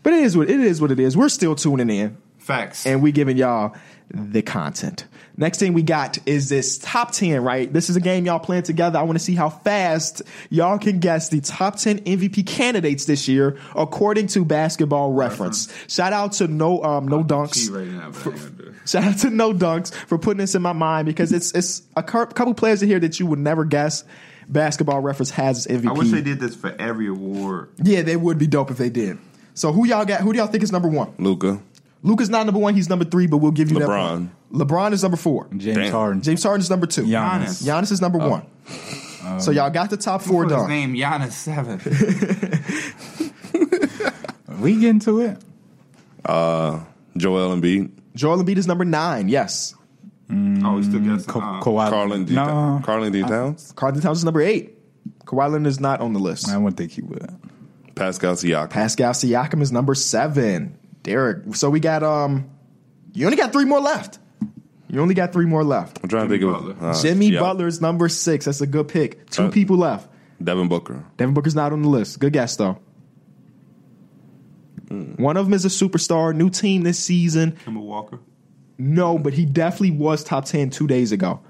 [0.03, 0.79] But it is what it is.
[0.79, 1.17] What it is.
[1.17, 2.85] We're still tuning in Facts.
[2.85, 3.75] and we giving y'all
[4.09, 5.05] the content.
[5.39, 7.71] Next thing we got is this top 10, right?
[7.71, 8.97] This is a game y'all playing together.
[8.97, 13.27] I want to see how fast y'all can guess the top 10 MVP candidates this
[13.27, 15.71] year according to basketball reference.
[15.87, 17.71] Shout out to no um no dunks.
[17.71, 18.73] Right now, but I ain't gonna do it.
[18.89, 22.01] Shout out to No Dunks for putting this in my mind because it's it's a
[22.01, 24.03] cou- couple players in here that you would never guess.
[24.49, 25.89] Basketball Reference has his MVP.
[25.89, 27.69] I wish they did this for every award.
[27.83, 29.17] Yeah, they would be dope if they did.
[29.55, 30.21] So who y'all got?
[30.21, 31.13] Who do y'all think is number one?
[31.17, 31.59] Luka.
[32.01, 32.73] Luka's not number one.
[32.75, 33.89] He's number three, but we'll give you that.
[33.89, 34.29] LeBron.
[34.51, 34.69] Point.
[34.69, 35.47] LeBron is number four.
[35.55, 35.91] James Damn.
[35.91, 36.21] Harden.
[36.21, 37.03] James Harden is number two.
[37.03, 37.63] Giannis.
[37.63, 38.45] Giannis is number one.
[39.39, 40.69] so y'all got the top four Put his done.
[40.69, 41.79] name Giannis Seven.
[44.59, 45.37] We get into it.
[46.25, 46.83] Uh,
[47.15, 47.91] Joel Embiid.
[48.15, 49.29] Joel Embiid is number nine.
[49.29, 49.75] Yes.
[50.31, 51.89] oh, he still gets Ka- uh, Kawhi.
[51.89, 52.33] Carlin D.
[52.33, 53.21] No, Carlin D.
[53.21, 53.71] Towns.
[53.75, 54.73] Carlton Towns is number eight.
[55.25, 56.49] Kawhi Leonard is not on the list.
[56.49, 57.29] I wouldn't think he would.
[57.93, 58.71] Pascal Siakam.
[58.71, 60.75] Pascal Siakam is number seven.
[61.03, 61.55] Derek.
[61.55, 62.49] So we got um.
[63.13, 64.17] You only got three more left.
[64.89, 65.99] You only got three more left.
[66.01, 67.39] I'm trying to Jimmy think of uh, Jimmy yeah.
[67.41, 68.45] Butler's number six.
[68.45, 69.29] That's a good pick.
[69.29, 70.09] Two Uh, people left.
[70.43, 71.03] Devin Booker.
[71.17, 72.19] Devin Booker's not on the list.
[72.19, 72.79] Good guess though.
[74.89, 77.57] One of them is a superstar, new team this season.
[77.65, 78.19] Kemba Walker.
[78.77, 81.41] No, but he definitely was top ten two days ago.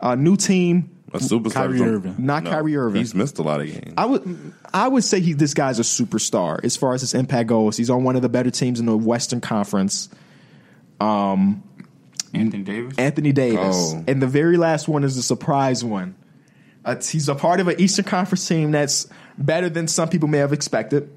[0.00, 1.52] Uh, new team, A superstar.
[1.52, 2.16] Kyrie Irving.
[2.18, 2.98] not Kyrie Irving.
[3.00, 3.94] He's missed a lot of games.
[3.96, 7.48] I would I would say he this guy's a superstar as far as his impact
[7.48, 7.76] goes.
[7.76, 10.08] He's on one of the better teams in the Western Conference.
[12.34, 12.98] Anthony Davis.
[12.98, 13.92] Anthony Davis.
[13.94, 14.04] Oh.
[14.06, 16.14] And the very last one is a surprise one.
[16.84, 19.06] Uh, he's a part of an Eastern Conference team that's
[19.38, 21.10] better than some people may have expected.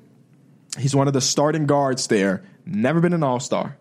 [0.78, 2.44] He's one of the starting guards there.
[2.66, 3.78] Never been an All Star,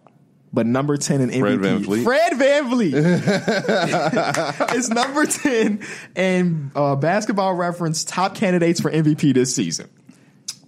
[0.53, 2.05] but number ten in MVP.
[2.05, 2.05] Fred VanVleet.
[2.05, 5.81] Fred VanVleet is number ten
[6.14, 9.90] and uh, Basketball Reference top candidates for MVP this season.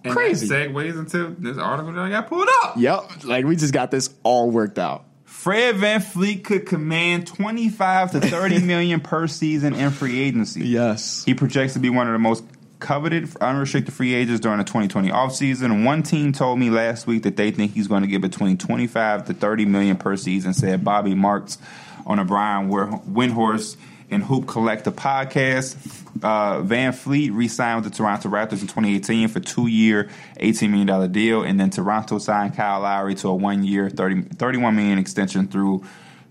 [0.03, 0.47] And Crazy.
[0.47, 2.75] That segues into this article that I got pulled up.
[2.77, 5.05] Yep, like we just got this all worked out.
[5.37, 10.67] Fred VanVleet could command 25 to 30 million per season in free agency.
[10.67, 11.23] Yes.
[11.25, 12.43] He projects to be one of the most
[12.79, 15.85] coveted unrestricted free agents during the 2020 offseason.
[15.85, 19.27] One team told me last week that they think he's going to get between 25
[19.27, 21.59] to 30 million per season, said Bobby Marks
[22.07, 23.77] on a Brian Windhorst
[24.09, 25.75] and Hoop Collective podcast.
[26.23, 31.59] Uh, VanVleet re-signed with the Toronto Raptors in 2018 for two-year, $18 million deal, and
[31.59, 35.83] then Toronto signed Kyle Lowry to a one-year, 30, $31 million extension through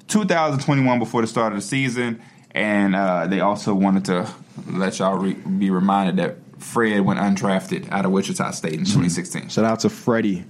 [0.09, 2.21] 2021 before the start of the season.
[2.53, 4.29] And uh, they also wanted to
[4.67, 9.49] let y'all re- be reminded that Fred went undrafted out of Wichita State in 2016.
[9.49, 10.45] Shout out to Freddie.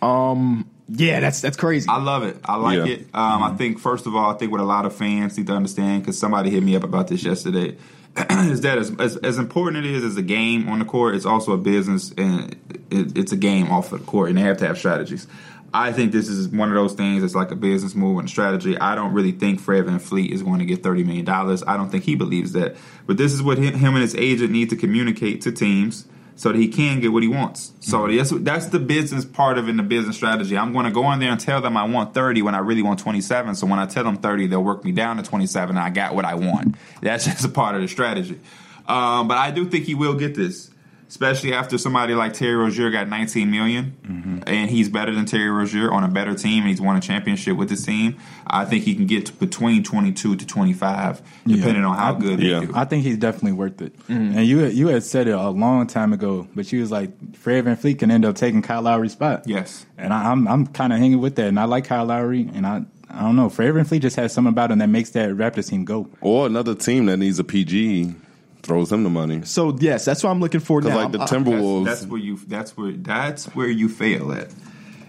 [0.00, 1.88] Um, yeah, that's that's crazy.
[1.88, 2.36] I love it.
[2.44, 2.84] I like Yeah.
[2.94, 3.00] it.
[3.14, 5.54] Um, I think first of all, I think what a lot of fans need to
[5.54, 7.76] understand because somebody hit me up about this yesterday
[8.30, 11.24] is that as, as as important it is as a game on the court, it's
[11.24, 12.54] also a business and
[12.90, 15.26] it, it's a game off of the court, and they have to have strategies.
[15.74, 18.30] I think this is one of those things that's like a business move and a
[18.30, 18.76] strategy.
[18.78, 21.62] I don't really think Fred VanVleet is going to get thirty million dollars.
[21.66, 22.76] I don't think he believes that.
[23.06, 26.04] But this is what him, him and his agent need to communicate to teams
[26.42, 27.70] so that he can get what he wants.
[27.78, 30.58] So that's that's the business part of in the business strategy.
[30.58, 32.82] I'm going to go in there and tell them I want 30 when I really
[32.82, 33.54] want 27.
[33.54, 36.16] So when I tell them 30, they'll work me down to 27 and I got
[36.16, 36.74] what I want.
[37.00, 38.40] That's just a part of the strategy.
[38.88, 40.71] Um, but I do think he will get this.
[41.12, 45.92] Especially after somebody like Terry Rozier got 19 million, and he's better than Terry Rozier
[45.92, 48.16] on a better team, and he's won a championship with his team.
[48.46, 52.60] I think he can get to between 22 to 25, depending on how good Yeah.
[52.60, 52.72] do.
[52.74, 53.94] I think he's definitely worth it.
[54.08, 54.38] Mm-hmm.
[54.38, 57.10] And you had- you had said it a long time ago, but you was like
[57.36, 59.42] Fred VanVleet can end up taking Kyle Lowry's spot.
[59.46, 59.84] yes.
[59.98, 62.66] And I, I'm I'm kind of hanging with that, and I like Kyle Lowry, and
[62.66, 65.68] I I don't know Fred VanVleet just has something about him that makes that Raptors
[65.68, 66.08] team go.
[66.22, 68.14] Or another team that needs a PG
[68.62, 69.42] throws him the money.
[69.44, 71.02] so yes, that's what I'm looking for Because now.
[71.02, 72.38] like the Timberwolves, That's, that's where you.
[72.46, 72.92] That's where.
[72.92, 74.50] That's where you fail at,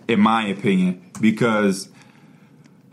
[0.08, 1.90] in my opinion, because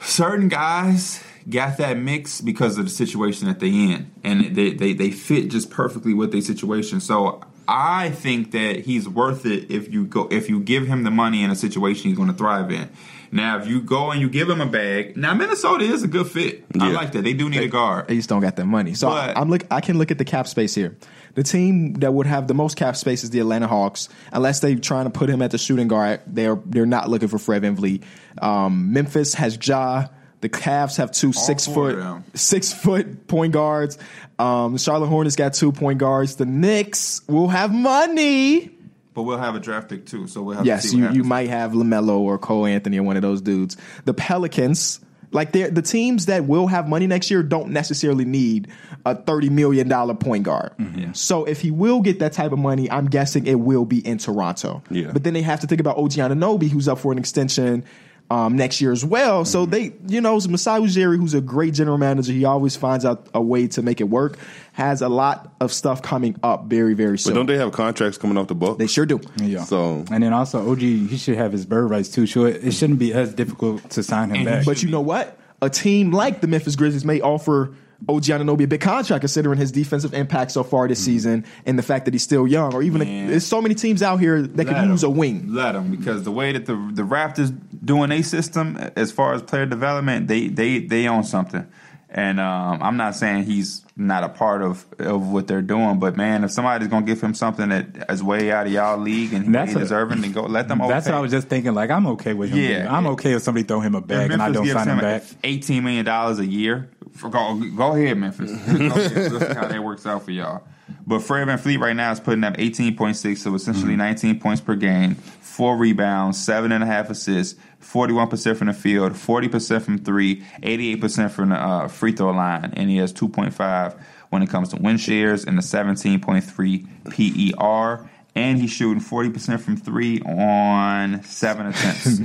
[0.00, 4.92] certain guys got that mix because of the situation that they in, and they they,
[4.92, 7.00] they fit just perfectly with their situation.
[7.00, 11.10] So I think that he's worth it if you go if you give him the
[11.10, 12.90] money in a situation he's going to thrive in.
[13.32, 16.26] Now, if you go and you give him a bag, now Minnesota is a good
[16.26, 16.64] fit.
[16.80, 17.22] I like that.
[17.22, 18.08] They do need a guard.
[18.08, 18.94] They just don't got that money.
[18.94, 19.64] So But- I'm look.
[19.70, 20.96] I can look at the cap space here.
[21.34, 24.74] The team that would have the most cap space is the Atlanta Hawks, unless they're
[24.74, 26.20] trying to put him at the shooting guard.
[26.26, 28.02] They're they're not looking for Fred VanVleet.
[28.42, 30.06] Um, Memphis has Ja.
[30.40, 33.98] The Cavs have two six foot six foot point guards.
[34.38, 36.36] Um, the Charlotte Hornets got two point guards.
[36.36, 38.70] The Knicks will have money.
[39.12, 41.22] But we'll have a draft pick too, so we'll have Yes, to see what you,
[41.22, 43.76] you might have Lamelo or Cole Anthony or one of those dudes.
[44.04, 45.00] The Pelicans,
[45.32, 48.68] like they're the teams that will have money next year, don't necessarily need
[49.04, 50.72] a thirty million dollar point guard.
[50.78, 50.98] Mm-hmm.
[50.98, 51.12] Yeah.
[51.12, 54.18] So if he will get that type of money, I'm guessing it will be in
[54.18, 54.82] Toronto.
[54.90, 55.10] Yeah.
[55.12, 57.84] But then they have to think about OG Anunoby, who's up for an extension.
[58.30, 61.98] Um, next year as well, so they, you know, Masai Ujiri, who's a great general
[61.98, 64.38] manager, he always finds out a way to make it work.
[64.74, 67.32] Has a lot of stuff coming up very, very soon.
[67.32, 68.78] but don't they have contracts coming off the book?
[68.78, 69.20] they sure do.
[69.38, 69.64] Yeah.
[69.64, 72.24] So And then also OG, he should have his bird rights too.
[72.28, 74.64] So it, it shouldn't be as difficult to sign him And back.
[74.64, 75.36] But you know what?
[75.60, 77.74] A team like the Memphis Grizzlies may offer
[78.08, 81.82] OG Anunoby a big contract considering his defensive impact so far this season and the
[81.82, 82.74] fact that he's still young.
[82.74, 83.28] Or even Man.
[83.28, 85.10] there's so many teams out here that could Let use 'em.
[85.10, 85.44] a wing.
[85.54, 89.42] Let them because the way that the the Raptors doing a system as far as
[89.42, 91.66] player development, they they they own something.
[92.12, 96.16] And um, I'm not saying he's not a part of, of what they're doing, but
[96.16, 99.54] man, if somebody's gonna give him something that is way out of y'all league and
[99.54, 100.78] That's he's a- deserving, then go let them.
[100.78, 101.10] That's overpay.
[101.12, 101.72] what I was just thinking.
[101.72, 102.58] Like I'm okay with him.
[102.58, 102.68] Yeah.
[102.68, 102.88] leaving.
[102.88, 105.22] I'm okay if somebody throw him a bag and I don't sign him him back.
[105.44, 106.88] Eighteen million dollars a year.
[107.14, 108.50] For, go, go ahead, Memphis.
[108.66, 109.32] Go ahead.
[109.32, 110.62] Let's see how that works out for y'all.
[111.06, 114.60] But Fred VanVleet right now is putting up eighteen point six, so essentially nineteen points
[114.60, 119.16] per game, four rebounds, seven and a half assists, forty one percent from the field,
[119.16, 123.12] forty percent from three, 88 percent from the uh, free throw line, and he has
[123.12, 123.94] two point five
[124.30, 128.08] when it comes to win shares and the seventeen point three PER.
[128.36, 132.20] And he's shooting forty percent from three on seven attempts.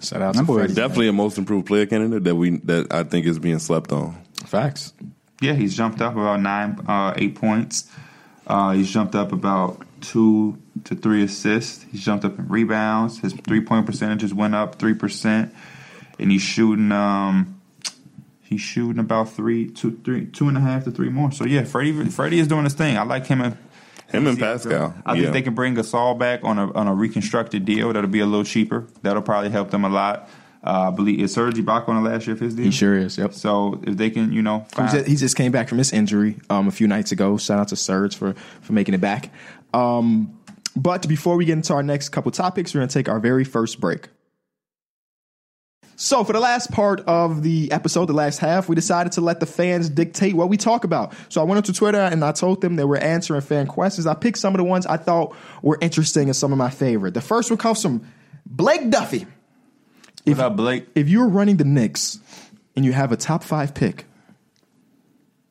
[0.08, 3.26] Shout out to Number Definitely a most improved player candidate that we that I think
[3.26, 4.16] is being slept on.
[4.50, 4.92] Facts.
[5.40, 7.88] Yeah, he's jumped up about nine, uh, eight points.
[8.46, 11.84] Uh, he's jumped up about two to three assists.
[11.84, 13.20] He's jumped up in rebounds.
[13.20, 15.54] His three point percentages went up three percent,
[16.18, 16.90] and he's shooting.
[16.90, 17.60] Um,
[18.42, 21.30] he's shooting about three, two, three, two and a half to three more.
[21.30, 22.98] So yeah, Freddie, Freddie is doing his thing.
[22.98, 23.40] I like him.
[23.40, 23.56] And,
[24.08, 24.94] Him and Pascal.
[25.06, 25.22] I yeah.
[25.22, 27.92] think they can bring Gasol back on a on a reconstructed deal.
[27.92, 28.88] That'll be a little cheaper.
[29.02, 30.28] That'll probably help them a lot.
[30.62, 32.66] Uh, I believe is Serge Ibaka on the last year of his deal.
[32.66, 33.16] He sure is.
[33.16, 33.32] Yep.
[33.32, 35.92] So if they can, you know, He find, just, he just came back from his
[35.92, 37.38] injury um, a few nights ago.
[37.38, 39.32] Shout out to Serge for for making it back.
[39.72, 40.38] Um,
[40.76, 43.44] but before we get into our next couple topics, we're going to take our very
[43.44, 44.08] first break.
[45.96, 49.38] So, for the last part of the episode, the last half, we decided to let
[49.38, 51.12] the fans dictate what we talk about.
[51.28, 54.06] So, I went onto Twitter and I told them they were answering fan questions.
[54.06, 57.12] I picked some of the ones I thought were interesting and some of my favorite.
[57.12, 58.06] The first one comes from
[58.46, 59.26] Blake Duffy.
[60.24, 60.86] What up, Blake?
[60.94, 62.18] If you're running the Knicks
[62.76, 64.04] and you have a top five pick,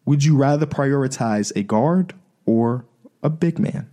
[0.06, 2.14] would you rather prioritize a guard
[2.46, 2.86] or
[3.24, 3.90] a big man?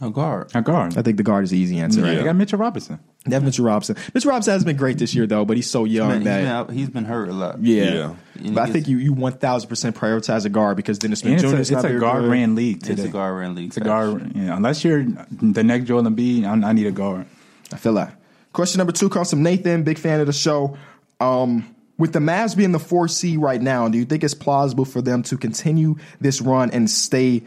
[0.00, 0.50] A guard.
[0.54, 0.98] A guard.
[0.98, 2.00] I think the guard is the easy answer.
[2.00, 2.24] They Right?
[2.24, 2.98] got Mitchell Robinson.
[3.24, 3.96] Definitely Mitchell Robinson.
[4.12, 6.38] Mitchell Robinson has been great this year though, but he's so young Man, he's, that
[6.40, 7.62] been out, he's been hurt a lot.
[7.62, 7.84] yeah.
[7.94, 8.14] Yeah.
[8.40, 11.38] And But I think you you one thousand percent prioritize a guard because Dennis And
[11.40, 11.56] Smith it's Jr.
[11.56, 12.30] a, it's not a guard good.
[12.32, 13.04] ran league It's today.
[13.04, 13.68] a guard ran league.
[13.68, 14.32] It's a guard.
[14.34, 17.26] Yeah, unless you're the next Joel Embiid, I, I need a guard.
[17.72, 18.20] I feel that.
[18.52, 20.76] Question number two comes from Nathan, big fan of the show.
[21.20, 24.84] Um, with the Mavs being the four seed right now, do you think it's plausible
[24.84, 27.42] for them to continue this run and stay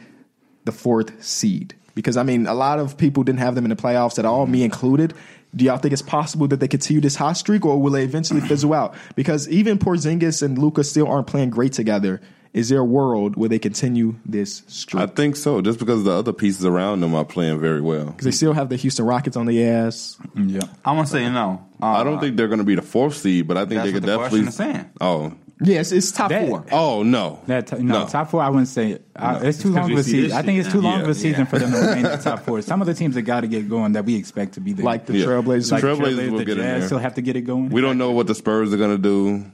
[0.64, 1.76] the fourth seed?
[1.94, 4.48] Because I mean, a lot of people didn't have them in the playoffs at all,
[4.48, 5.14] me included.
[5.56, 8.42] Do y'all think it's possible that they continue this hot streak, or will they eventually
[8.42, 8.96] fizzle out?
[9.16, 12.20] Because even Porzingis and Luca still aren't playing great together.
[12.56, 15.04] Is there a world where they continue this streak?
[15.04, 18.06] I think so, just because the other pieces around them are playing very well.
[18.06, 20.16] Because they still have the Houston Rockets on the ass.
[20.36, 20.62] Yeah.
[20.86, 21.66] I'm gonna say no.
[21.82, 23.92] Uh, I don't think they're going to be the fourth seed, but I think they
[23.92, 24.30] could the definitely.
[24.44, 24.90] question is saying.
[25.02, 26.66] Oh, Yes, it's top That- four.
[26.74, 28.08] oh no, That t- no, No.
[28.08, 28.42] top four.
[28.42, 30.38] I wouldn't say uh, it's too long of a season.
[30.38, 30.90] I think it's too now.
[30.92, 31.46] long of a season Yeah.
[31.46, 32.62] for them to remain in the top four.
[32.62, 34.84] Some of the teams that got to get going that we expect to be there,
[34.86, 35.26] Like the Yeah.
[35.28, 35.72] Trailblazers.
[35.72, 36.86] like Trailblazers Trailblazers, will the get in Jazz there.
[36.88, 37.70] still have to get it going.
[37.70, 39.46] we don't know what the Spurs are going to do.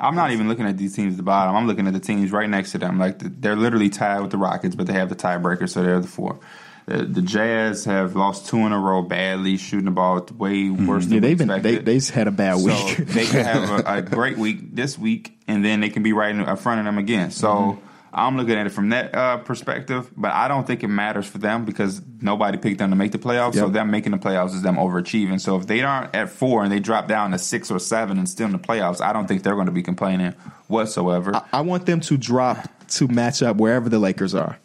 [0.00, 1.56] I'm not even looking at these teams at the bottom.
[1.56, 2.98] I'm looking at the teams right next to them.
[2.98, 6.00] Like the, they're literally tied with the Rockets, but they have the tiebreaker, so they're
[6.00, 6.38] the four.
[6.86, 11.04] The, the Jazz have lost two in a row badly, shooting the ball way worse
[11.06, 12.96] than Yeah, they've been they they've had a bad So week.
[13.08, 16.30] they can have a, a great week this week, and then they can be right
[16.30, 17.30] in in front of them again.
[17.32, 17.85] So Mm-hmm.
[18.16, 21.36] I'm looking at it from that uh, perspective, but I don't think it matters for
[21.36, 23.54] them because nobody picked them to make the playoffs.
[23.56, 25.38] So them making the playoffs is them overachieving.
[25.38, 28.26] So if they aren't at four and they drop down to six or seven and
[28.26, 30.32] still in the playoffs, I don't think they're going to be complaining
[30.66, 31.42] whatsoever.
[31.52, 34.58] I want them to drop to match up wherever the Lakers are.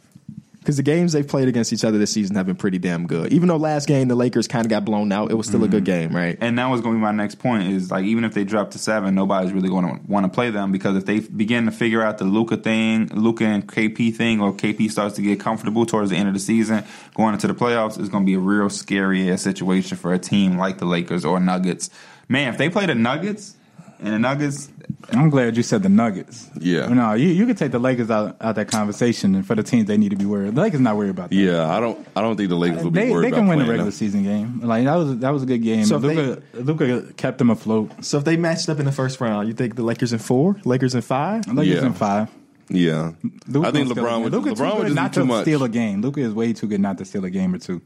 [0.62, 3.34] Because the games they've played against each other this season have been pretty damn good.
[3.34, 5.68] Even though last game the Lakers kind of got blown out, it was still a
[5.68, 6.10] good mm-hmm.
[6.10, 6.38] game, right?
[6.40, 8.70] And that was going to be my next point is like even if they drop
[8.72, 11.72] to seven, nobody's really going to want to play them because if they begin to
[11.72, 15.88] figure out the Luka thing, Luka and KP thing, or KP starts to get comfortable
[15.88, 16.84] towards the end of the season,
[17.16, 20.20] going into the playoffs, it's going to be a real scary ass situation for a
[20.20, 21.90] team like the Lakers or Nuggets.
[22.30, 23.56] Man, if they play the Nuggets
[24.00, 24.70] and the Nuggets,
[25.14, 26.50] I'm glad you said the Nuggets.
[26.60, 26.88] Yeah.
[26.88, 29.88] No, you, you could take the Lakers out out that conversation, and for the teams
[29.88, 30.56] they need to be worried.
[30.56, 31.36] The Lakers not worried about that.
[31.36, 32.06] Yeah, I don't.
[32.16, 33.70] I don't think the Lakers will be They, worried they can about win the playing
[33.80, 33.98] regular them.
[33.98, 34.60] season game.
[34.64, 35.86] Like that was that was a good game.
[35.86, 37.92] So if Luka Luka kept them afloat.
[38.06, 40.58] So if they matched up in the first round, you think the Lakers in four,
[40.66, 41.48] Lakers in five?
[41.48, 41.86] Lakers Yeah.
[41.88, 42.30] in five.
[42.70, 43.12] Yeah,
[43.48, 44.32] Luka I think gonna steal a LeBron would.
[44.32, 45.42] Luka LeBron too would just not be too to much.
[45.44, 46.02] steal a game.
[46.02, 47.82] Luka is way too good not to steal a game or two.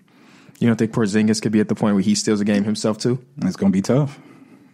[0.59, 2.97] You don't think Porzingis could be at the point where he steals a game himself
[2.99, 3.19] too?
[3.41, 4.19] It's gonna be tough.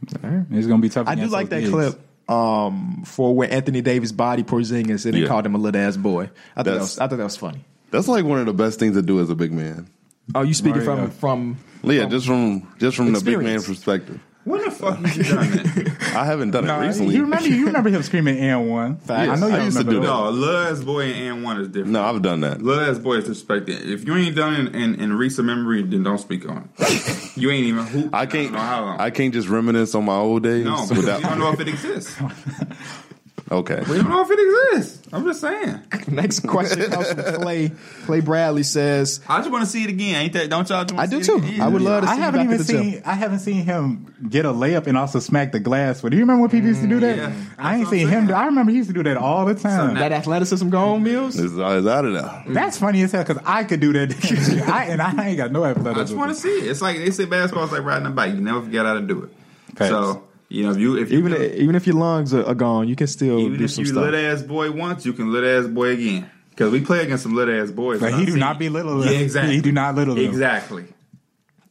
[0.04, 1.08] It's gonna be tough.
[1.08, 2.00] I do like that those clip
[2.32, 5.28] um, for where Anthony Davis body Porzingis and they Yeah.
[5.28, 6.24] called him a little ass boy.
[6.24, 7.66] I thought that That's- was, I thought that was funny.
[7.92, 9.88] That's like one of the best things to do as a big man.
[10.34, 11.08] Oh, you speaking Mario.
[11.08, 13.68] from from Yeah, just from just from the big man Experience.
[13.68, 14.20] perspective.
[14.44, 16.14] When the fuck have you done that?
[16.16, 17.14] I haven't done it recently.
[17.16, 17.48] You remember?
[17.48, 19.00] You remember him screaming "and one"?
[19.08, 20.08] I know you I used to remember do that.
[20.08, 20.08] that.
[20.08, 21.90] No, Lil Ass Boy and and one is different.
[21.92, 22.62] No, I've done that.
[22.62, 23.86] Lil Ass Boy is disrespected.
[23.88, 27.38] If you ain't done it in, in, in recent memory, then don't speak on it.
[27.38, 28.16] You ain't even hoop.
[28.16, 28.46] I can't.
[28.46, 29.00] don't know how long.
[29.00, 30.66] I can't just reminisce on my old days.
[30.66, 31.22] no, without.
[31.22, 32.16] you don't know if it exists.
[33.52, 33.84] okay.
[33.90, 35.08] We don't know if it exists.
[35.14, 35.82] I'm just saying.
[36.08, 37.72] Next question comes from Clay.
[38.06, 40.24] Clay Bradley says, I just want to see it again.
[40.24, 40.50] Ain't that?
[40.50, 40.86] Don't y'all?
[40.86, 40.98] Do?
[40.98, 41.42] I do too.
[41.60, 42.92] I would love to I see you haven't back even at the gym.
[42.92, 43.02] seen.
[43.06, 46.02] I haven't seen him get a layup and also smack the glass.
[46.02, 47.18] But do you remember when people used to do mm, that?
[47.18, 47.26] yeah.
[47.26, 48.10] I That's ain't what I'm seen him.
[48.10, 48.28] saying.
[48.28, 49.96] do- I remember he used to do that all the time.
[49.96, 51.04] That athleticism gone, mm-hmm.
[51.04, 51.40] Mills?
[51.40, 52.44] It's, it's out of there.
[52.48, 54.66] That's funny as hell because I could do that.
[54.72, 56.00] I, and I ain't got no athleticism.
[56.00, 56.68] I just want to see it.
[56.70, 58.34] It's like they say basketball is like riding a bike.
[58.34, 59.30] You never forget how to do it.
[59.76, 59.90] Facts.
[59.90, 62.56] So you know if you if you Even can- even if your lungs are, are
[62.56, 64.04] gone, you can still even do if some you stuff.
[64.04, 66.30] lit ass boy once, you can lit ass boy again.
[66.50, 68.00] Because we play against some lit ass boys.
[68.02, 69.04] But he I do see- not be little.
[69.06, 69.56] Yeah, exactly.
[69.56, 70.16] He do not little.
[70.16, 70.26] them.
[70.26, 70.86] Exactly.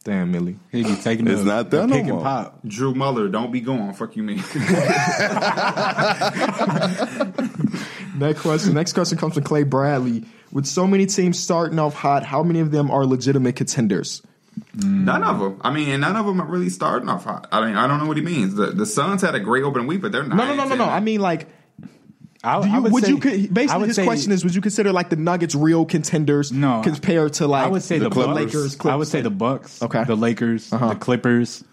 [0.02, 0.58] Damn, Millie.
[0.72, 1.28] He be taking.
[1.28, 2.22] It's the, not there the no pick and more.
[2.22, 2.60] pop.
[2.66, 3.92] Drew Muller, don't be going.
[3.92, 4.36] Fuck you, man.
[8.18, 8.74] Next question.
[8.74, 10.24] Next question comes from Clay Bradley.
[10.52, 14.22] With so many teams starting off hot, how many of them are legitimate contenders?
[14.74, 15.60] None of them.
[15.62, 17.48] I mean, and none of them are really starting off hot.
[17.52, 18.54] I mean, I don't know what he means.
[18.54, 20.36] The the Suns had a great opening week, but they're not.
[20.36, 20.84] No, no, no, no, no.
[20.84, 21.48] I mean, like,
[22.42, 24.54] I, do I you, would, say, you co- basically would his say- question is: Would
[24.54, 26.52] you consider like the Nuggets real contenders?
[26.52, 26.82] No.
[26.82, 28.34] compared to like I would say the, the Clippers.
[28.34, 28.54] Bucks.
[28.54, 28.92] Lakers, Clippers.
[28.92, 29.82] I would say the Bucks.
[29.82, 30.04] Okay.
[30.04, 30.72] The Lakers.
[30.72, 30.88] Uh-huh.
[30.90, 31.64] The Clippers.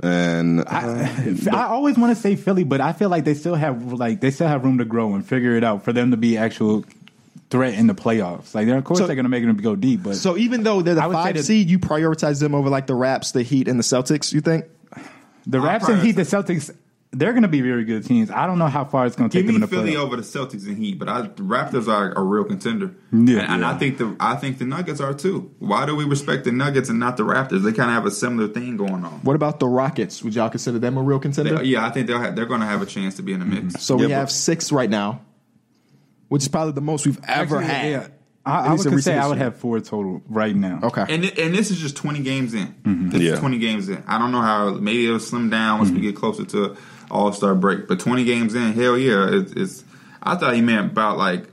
[0.00, 3.54] And uh, I, I always want to say Philly, but I feel like they still
[3.54, 6.16] have like they still have room to grow and figure it out for them to
[6.16, 6.84] be actual
[7.50, 8.54] threat in the playoffs.
[8.54, 10.62] Like, they're, of course, So- they're going to make them go deep, but So even
[10.62, 12.94] though they're the I would say five that- seed, you prioritize them over like the
[12.94, 14.32] Raps, the Heat, and the Celtics.
[14.32, 14.64] You think?
[15.46, 16.74] the I'll Raps and Heat, the Celtics,
[17.12, 18.28] they're going to be very good teams.
[18.30, 19.98] I don't know how far it's going to take them me in the Philly playoffs.
[19.98, 22.92] over the Celtics and Heat, but I, the Raptors are a real contender.
[23.12, 23.70] Yeah, and, and yeah.
[23.70, 25.52] I think the I think the Nuggets are too.
[25.60, 27.62] Why do we respect the Nuggets and not the Raptors?
[27.62, 29.20] They kind of have a similar thing going on.
[29.22, 30.24] What about the Rockets?
[30.24, 31.58] Would y'all consider them a real contender?
[31.58, 33.38] They- yeah, I think they'll have, they're going to have a chance to be in
[33.40, 33.82] the mix.
[33.82, 35.20] So we Yeah, have six right now,
[36.34, 37.90] which is probably the most we've ever Actually, had.
[37.90, 38.06] yeah.
[38.46, 40.80] I, I would say recent I would have four total right now.
[40.82, 41.06] Okay.
[41.08, 42.66] And thi- and this is just twenty games in.
[42.82, 43.08] Mm-hmm.
[43.10, 43.32] This Yeah.
[43.32, 44.02] is twenty games in.
[44.06, 46.06] I don't know how maybe it'll slim down once we Mm-hmm.
[46.08, 46.76] get closer to
[47.10, 47.88] All Star break.
[47.88, 49.52] But twenty games in, hell yeah, it's.
[49.52, 49.84] it's
[50.22, 51.46] I thought he meant about like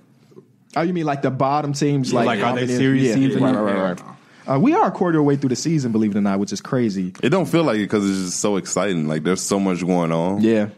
[0.76, 2.14] Oh, you mean like the bottom teams?
[2.14, 3.36] Like, Like, are they many- serious yeah, teams?
[3.36, 4.56] Right, right, right, right.
[4.56, 6.62] Uh, we are a quarter away through the season, believe it or not, which is
[6.62, 7.14] crazy.
[7.22, 9.08] it don't feel like it because it's just so exciting.
[9.08, 10.42] Like there's so much going on.
[10.42, 10.70] Yeah.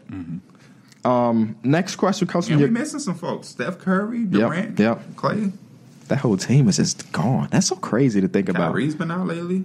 [1.04, 3.48] Um, next question comes and from we missing some folks.
[3.48, 5.02] Steph Curry, Durant, yep.
[5.16, 5.52] Klay,
[6.08, 7.48] that whole team is just gone.
[7.50, 8.72] That's so crazy to think about.
[8.72, 9.64] Kyrie's been out lately.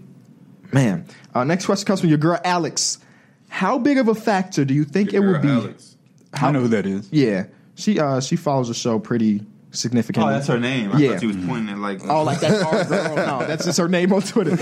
[0.72, 1.06] Man.
[1.34, 3.00] Uh, next question comes from your girl Alex.
[3.48, 5.48] How big of a factor do you think it Your would be?
[5.48, 5.96] girl Alex.
[6.34, 7.08] I know who that is.
[7.12, 10.30] Yeah, she uh she follows the show pretty significantly.
[10.32, 10.92] Oh, that's her name.
[10.94, 11.12] I Yeah.
[11.12, 12.02] thought she was pointing at like.
[12.08, 13.16] Oh, like that's our girl.
[13.16, 14.52] No, that's just her name on Twitter.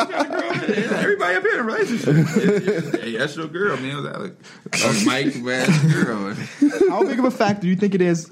[0.00, 2.16] Everybody up here in a relationship.
[3.00, 3.90] hey, that's your girl, man.
[3.90, 4.34] It was Alex.
[4.84, 6.34] Oh, Mike, man, girl.
[6.88, 8.30] How big of a factor do you think it is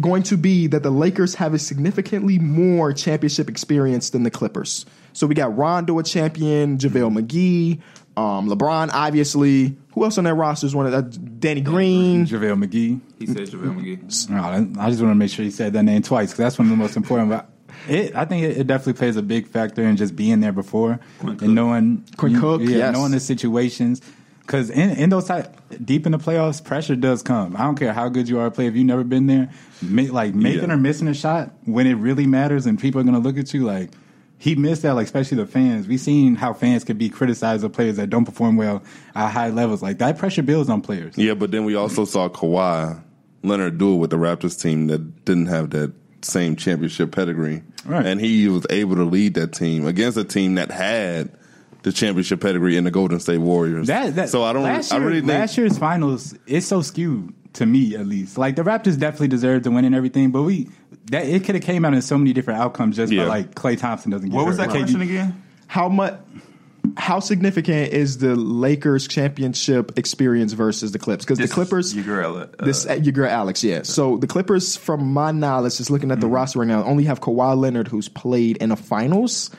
[0.00, 4.86] going to be that the Lakers have a significantly more championship experience than the Clippers?
[5.12, 7.80] So we got Rondo a champion, JaVale McGee,
[8.18, 9.76] um, LeBron, obviously.
[9.92, 11.40] Who else on that roster is one of that?
[11.40, 12.26] Danny Green.
[12.26, 13.00] JaVale McGee.
[13.18, 14.30] He said JaVale McGee.
[14.30, 16.66] No, I just want to make sure he said that name twice because that's one
[16.66, 17.30] of the most important.
[17.30, 17.48] But
[17.88, 21.00] it, I think it, it definitely plays a big factor in just being there before
[21.20, 21.42] Quinn Cook.
[21.42, 22.92] and knowing Quinn you- Cook, yeah, yes.
[22.94, 24.00] knowing the situations.
[24.40, 25.54] Because in, in those type,
[25.84, 27.54] deep in the playoffs, pressure does come.
[27.54, 28.66] I don't care how good you are at play.
[28.66, 29.50] If you've never been there,
[29.82, 30.72] ma- like making Yeah.
[30.74, 33.52] or missing a shot when it really matters and people are going to look at
[33.52, 33.90] you like
[34.38, 34.94] he missed that.
[34.94, 38.24] Like especially the fans, we've seen how fans can be criticized of players that don't
[38.24, 38.82] perform well
[39.14, 39.82] at high levels.
[39.82, 41.18] Like that pressure builds on players.
[41.18, 43.02] Yeah, but then we also saw Kawhi
[43.42, 47.62] Leonard do it with the Raptors team that didn't have that same championship pedigree.
[47.84, 48.06] Right.
[48.06, 51.30] And he was able to lead that team against a team that had
[51.82, 53.86] the championship pedigree in the Golden State Warriors.
[53.86, 57.32] That, that so I don't last I really think last year's finals is so skewed
[57.54, 58.36] to me at least.
[58.36, 60.68] Like the Raptors definitely deserved to win and everything, but we
[61.10, 63.24] that it could have came out in so many different outcomes just Yeah.
[63.24, 65.42] by like Klay Thompson doesn't get What was that KD question again?
[65.66, 66.14] How much?
[66.96, 71.24] How significant is the Lakers championship experience versus the Clips?
[71.24, 72.36] Because the Clippers, your girl.
[72.36, 73.82] Uh, This uh, your girl Alex, yeah.
[73.82, 77.20] So the Clippers, from my knowledge, just looking at the roster right now, only have
[77.20, 79.50] Kawhi Leonard who's played in a finals.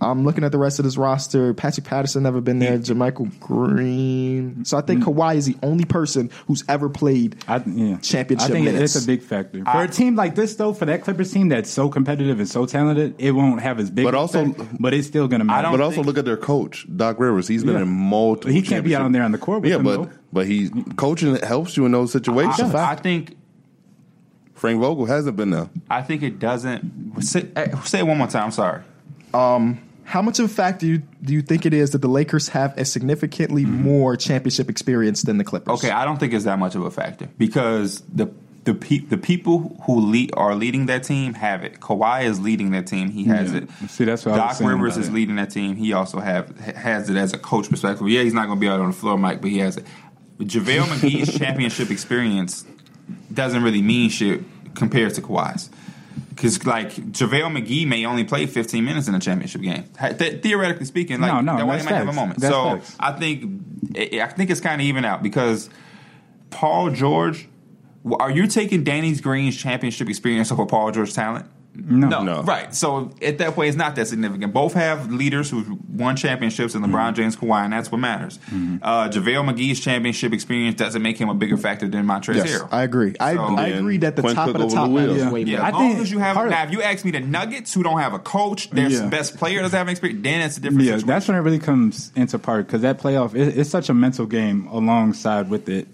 [0.00, 1.52] I'm looking at the rest of this roster.
[1.54, 2.78] Patrick Patterson never been there.
[2.78, 4.64] JaMychal Green.
[4.64, 7.36] So I think Kawhi is the only person who's ever played.
[7.48, 7.96] I, yeah.
[7.98, 8.94] Championship I think minutes.
[8.94, 10.72] it's a big factor for a team like this, though.
[10.72, 14.04] For that Clippers team that's so competitive and so talented, it won't have as big.
[14.04, 15.62] But also- effect, but it's still going to matter.
[15.62, 17.48] don't but also think- look at their coach, Doc Rivers.
[17.48, 17.82] He's been Yeah.
[17.82, 18.52] in multiple.
[18.52, 20.10] He can't be out on there on the court with Yeah, them, but though.
[20.32, 22.72] but he coaching helps you in those situations.
[22.72, 23.36] I, I think
[24.54, 25.68] Frank Vogel hasn't been there.
[25.90, 27.20] I think it doesn't.
[27.22, 27.48] Say,
[27.84, 28.44] say it one more time.
[28.44, 28.82] I'm sorry.
[29.34, 29.78] Um,
[30.08, 32.48] How much of a fact do you do you think it is that the Lakers
[32.48, 33.82] have a significantly mm-hmm.
[33.82, 35.74] more championship experience than the Clippers?
[35.74, 38.30] Okay, I don't think it's that much of a factor because the
[38.64, 41.80] the pe- the people who lead are leading that team have it.
[41.80, 43.58] Kawhi is leading that team; he has Yeah.
[43.58, 43.70] it.
[43.90, 45.12] See, that's what I was Doc Rivers about is it.
[45.12, 45.76] leading that team.
[45.76, 48.08] He also have has it as a coach perspective.
[48.08, 49.84] Yeah, he's not going to be out on the floor, Mike, but he has it.
[50.38, 52.64] JaVale McGee's championship experience
[53.34, 54.40] doesn't really mean shit
[54.74, 55.68] compared to Kawhi's.
[56.38, 59.84] Because like JaVale McGee may only play 15 minutes in a championship game.
[60.18, 62.38] Th- theoretically speaking, like No, no, that way he might have a moment.
[62.38, 62.96] That's so facts.
[63.00, 63.60] I think
[63.96, 65.68] I I think it's kind of even out because
[66.50, 67.48] Paul George.
[68.20, 71.46] Are you taking Danny Green's championship experience over Paul George's talent?
[71.80, 72.22] No.
[72.22, 72.42] No.
[72.42, 72.74] Right.
[72.74, 74.52] So at that point, it's not that significant.
[74.52, 78.38] Both have leaders who've won championships in LeBron James, Kawhi, and that's what matters.
[78.50, 82.68] Uh, JaVale McGee's championship experience doesn't make him a bigger factor than Montrezl Yes, Harrell.
[82.72, 83.14] I agree.
[83.20, 85.16] I, So- I agree that the Quinn top of the top the man wheels.
[85.18, 85.68] is way Yeah, better.
[85.68, 87.82] as I long think as you have now, if you ask me the Nuggets, who
[87.82, 89.06] don't have a coach, their Yeah.
[89.06, 91.06] best player doesn't have experience, then it's a different Yeah, situation.
[91.08, 94.26] that's when it really comes into part because that playoff it, it's such a mental
[94.26, 95.86] game alongside with it.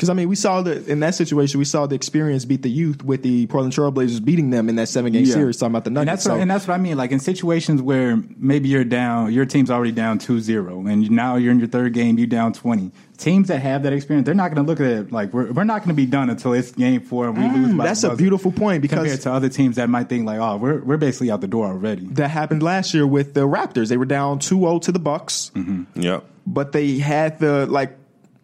[0.00, 2.70] Because I mean, we saw the in that situation, we saw the experience beat the
[2.70, 5.34] youth with the Portland Trailblazers beating them in that seven game Yeah.
[5.34, 5.58] series.
[5.58, 6.24] Talking about the And Nuggets.
[6.24, 6.96] that's, what, and that's what I mean.
[6.96, 11.52] Like in situations where maybe you're down, your team's already down 2-0, and now you're
[11.52, 12.92] in your third game, you down twenty.
[13.18, 15.64] Teams that have that experience, they're not going to look at it like we're, we're
[15.64, 17.74] not going to be done until it's game four and we lose.
[17.76, 20.40] By Mm, that's a beautiful point because- compared to other teams that might think like,
[20.40, 22.06] oh, we're we're basically out the door already.
[22.12, 23.88] that happened last year with the Raptors.
[23.90, 25.50] They were down 2-0 to the Bucks,
[25.94, 26.24] Yep.
[26.46, 27.98] but they had the like.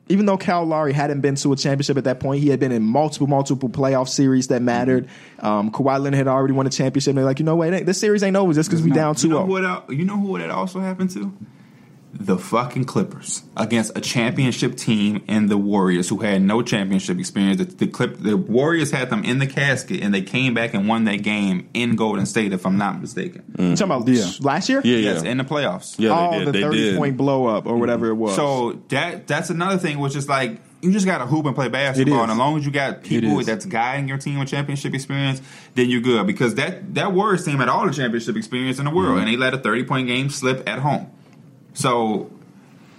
[0.09, 2.71] Even though Kyle Lowry hadn't been to a championship at that point, he had been
[2.71, 5.09] in multiple, multiple playoff series that mattered.
[5.41, 7.11] Um, Kawhi Leonard had already won a championship.
[7.11, 7.85] And they're like, you know what?
[7.85, 8.95] This series ain't over just because we not.
[8.95, 9.49] down You know 2-0.
[9.89, 9.93] what?
[9.93, 11.33] You know who that also happened to?
[12.19, 17.59] The fucking Clippers against a championship team and the Warriors, who had no championship experience.
[17.59, 20.89] The, the Clip, the Warriors had them in the casket, and they came back and
[20.89, 23.45] won that game in Golden State, if I'm not mistaken.
[23.53, 23.71] Mm.
[23.71, 24.31] You talking about Yeah.
[24.41, 24.81] last year?
[24.85, 25.31] Yeah, Yes, yeah.
[25.31, 25.97] in the playoffs.
[25.99, 26.49] Yeah, oh, did.
[26.49, 26.99] the they 30 did.
[26.99, 28.23] point blow up or whatever mm-hmm.
[28.23, 28.37] it was.
[28.37, 31.69] So that that's another thing, which is like you just got to hoop and play
[31.69, 35.41] basketball, and as long as you got people that's guiding your team with championship experience,
[35.75, 36.27] then you're good.
[36.27, 39.21] Because that that Warriors team had all the championship experience in the world, mm-hmm.
[39.21, 41.11] and they let a 30 point game slip at home.
[41.77, 42.31] So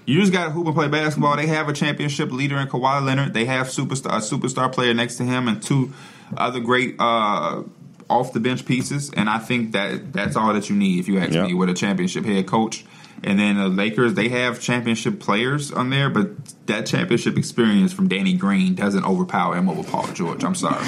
[0.06, 1.36] you just got to hoop and play basketball.
[1.36, 3.34] They have a championship leader in Kawhi Leonard.
[3.34, 5.92] They have superstar a superstar player next to him, and two
[6.38, 6.96] other great.
[7.00, 7.64] Uh,
[8.10, 11.20] off the bench pieces, and I think that that's all that you need if you
[11.20, 11.46] ask Yeah.
[11.46, 12.86] me with a championship head coach.
[13.22, 16.30] And then the Lakers, they have championship players on there, but
[16.68, 20.46] that championship experience from Danny Green doesn't overpower him over Paul George.
[20.46, 20.86] I'm sorry.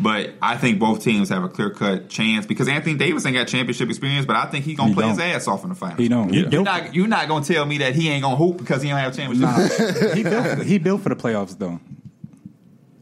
[0.00, 3.48] But I think both teams have a clear cut chance because Anthony Davis ain't got
[3.48, 5.26] championship experience, but I think he gonna He play his don't.
[5.26, 5.98] ass off in the finals.
[5.98, 6.32] He don't.
[6.32, 6.48] He Yeah.
[6.50, 8.98] You're not you're not gonna tell me that he ain't gonna hoop because he don't
[8.98, 9.40] have championship.
[10.00, 10.62] nah, he built.
[10.62, 11.80] He built for the playoffs though.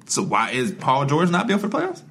[0.06, 2.02] So why is Paul George not built for the playoffs?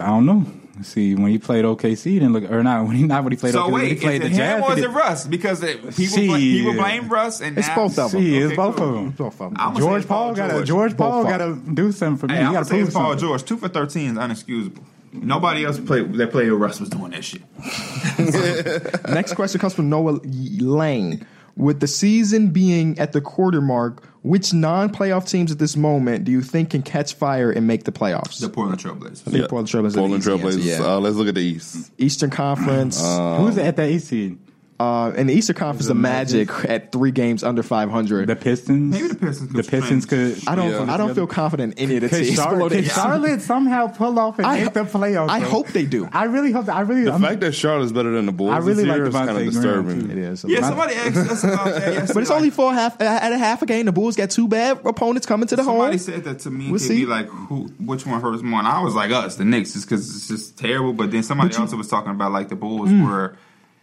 [0.00, 0.46] I don't know.
[0.82, 3.36] See, when he played OKC, he didn't look or not when he not when he
[3.38, 3.72] played So OKC.
[3.72, 4.58] wait, he played is the it Jazz.
[4.58, 5.26] him or he is it did- Russ?
[5.26, 8.20] Because it, people See, bl- people blame Russ, and It's now- both of them.
[8.22, 8.88] See, it's Okay, both cool.
[8.88, 9.10] of them.
[9.12, 9.76] Both of them.
[9.76, 11.24] George Paul got to George Paul Paul.
[11.24, 12.34] got to do something for me.
[12.34, 13.16] Hey, he I'm got gonna to say prove it's Paul.
[13.16, 13.44] George.
[13.44, 14.82] Two for thirteen is unexcusable.
[15.12, 17.40] Nobody else played that played with Russ was doing that shit.
[19.08, 20.20] Next question comes from Noah
[20.60, 21.24] Lang.
[21.56, 26.32] With the season being at the quarter mark, which non-playoff teams at this moment do
[26.32, 28.40] you think can catch fire and make the playoffs?
[28.40, 29.26] The Portland Trailblazers.
[29.26, 29.94] I think Portland Trailblazers.
[29.94, 30.80] are Portland easy answer, Trailblazers.
[30.80, 30.84] yeah.
[30.84, 31.92] Uh, let's look at the East.
[31.96, 33.00] Eastern Conference.
[33.00, 34.38] Who's at that East seed?
[34.78, 38.26] Uh, in the Eastern Conference, the Magic at three games under 500.
[38.28, 38.92] The Pistons.
[38.94, 40.40] Maybe the Pistons The could Pistons strange.
[40.44, 40.48] could.
[40.48, 40.70] I don't.
[40.70, 40.92] Yeah.
[40.92, 42.36] I don't feel confident in any of the teams.
[42.36, 42.90] Char- below the could eight.
[42.90, 45.30] Charlotte somehow pull off and I make the ho- playoffs?
[45.30, 46.06] I hope they do.
[46.12, 46.76] I really hope that.
[46.76, 47.04] I really.
[47.04, 49.14] The I'm- fact that Charlotte's better than the Bulls I really this like year is
[49.14, 50.00] Devontae kind of Graham, disturbing.
[50.02, 50.10] too.
[50.10, 50.44] It is.
[50.46, 52.12] Yeah, somebody asked us about that yesterday.
[52.14, 53.86] But it's only for a half at a half a game.
[53.86, 55.98] The Bulls got two bad opponents coming to the Somebody home.
[55.98, 56.64] said that to me.
[56.64, 56.96] We'll We'll see.
[57.00, 57.68] be like, who?
[57.80, 58.58] Which one hurts more?
[58.58, 60.92] And I was like, us, the Knicks, just because it's just terrible.
[60.92, 63.06] But then somebody But you- else was talking about like the Bulls Mm.
[63.08, 63.36] were.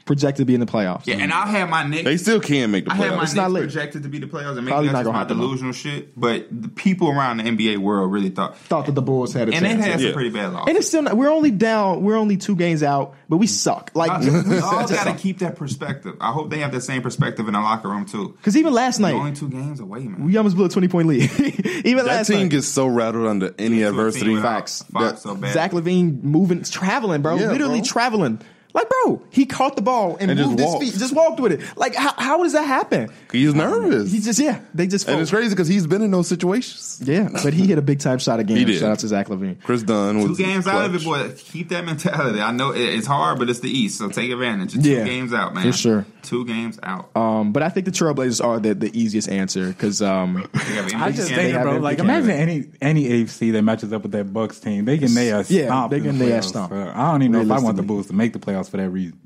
[0.05, 1.07] Projected to be in the playoffs.
[1.07, 2.03] Yeah, and I had my Knicks.
[2.03, 3.19] They still can make the I had my playoffs.
[3.21, 3.63] Knicks not lit.
[3.63, 5.43] projected to be the playoffs, and maybe Probably that's not just gonna my happen, though.
[5.45, 6.19] delusional shit.
[6.19, 9.53] But the people around the NBA world really thought, Thought that the Bulls had a
[9.53, 9.85] and they chance.
[9.85, 10.07] had yeah.
[10.07, 10.67] some pretty bad losses.
[10.67, 12.03] And it's still not, we're only down.
[12.03, 13.91] We're only two games out, but we suck.
[13.93, 16.17] Like we all got to keep that perspective.
[16.19, 18.33] I hope they have that same perspective in the locker room too.
[18.37, 20.25] because even last You're only two games away, man.
[20.25, 21.31] we almost blew a twenty point lead.
[21.85, 24.25] even That last team night, gets so rattled under any adversity.
[24.25, 24.83] team without Facts.
[24.91, 25.53] Fox That- so bad.
[25.53, 27.35] Zach LaVine moving, traveling, bro.
[27.37, 27.85] Yeah, Literally bro.
[27.87, 28.41] traveling.
[28.73, 30.83] Like, bro, he caught the ball and, And just moved his walked.
[30.83, 31.61] feet, just walked with it.
[31.77, 33.11] Like, how, how does that happen?
[33.31, 34.11] He's nervous.
[34.11, 35.07] He just, yeah, they just.
[35.07, 36.99] and it's crazy because he's been in those situations.
[37.03, 38.57] Yeah, but he hit a big time shot again.
[38.63, 38.79] He did.
[38.79, 39.61] Shout out to Zach LaVine.
[39.63, 41.33] Kris Dunn Two was games out of it, boy.
[41.37, 42.39] Keep that mentality.
[42.41, 44.73] I know it's hard, but it's the East, so take advantage.
[44.73, 45.65] Two Yeah, games out, man.
[45.65, 46.05] for sure.
[46.23, 47.15] Two games out.
[47.15, 51.29] Um, but I think the Trailblazers are the, the easiest answer because um, I just
[51.29, 51.67] think, bro.
[51.71, 54.85] every Like, imagine any any AFC that matches up with that Bucks team.
[54.85, 55.91] They can they a Yeah, stomp.
[55.91, 56.43] they can they a playoffs.
[56.45, 56.71] stomp.
[56.71, 58.89] I don't even know if I want the Bulls to make the playoffs for that
[58.89, 59.19] reason.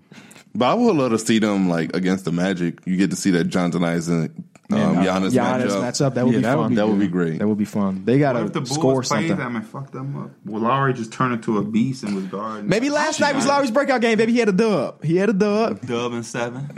[0.55, 2.79] But I would love to see them like against the Magic.
[2.85, 4.31] You get to see that Jonathan Isaac,
[4.71, 5.81] um, Yeah, Giannis, Giannis matchup.
[5.81, 6.13] matchup.
[6.15, 6.59] That would Yeah, be that fun.
[6.63, 7.39] would be That would be great.
[7.39, 8.01] That would be fun.
[8.05, 9.37] They got What if the to score played something.
[9.37, 10.31] them and fucked them up?
[10.45, 12.67] Well, Lauri just turned into a beast and was guarding.
[12.67, 14.17] Maybe last night was Lauri's breakout game.
[14.17, 15.03] Baby, he had a dub.
[15.03, 15.81] He had a dub.
[15.85, 16.69] dub and seven.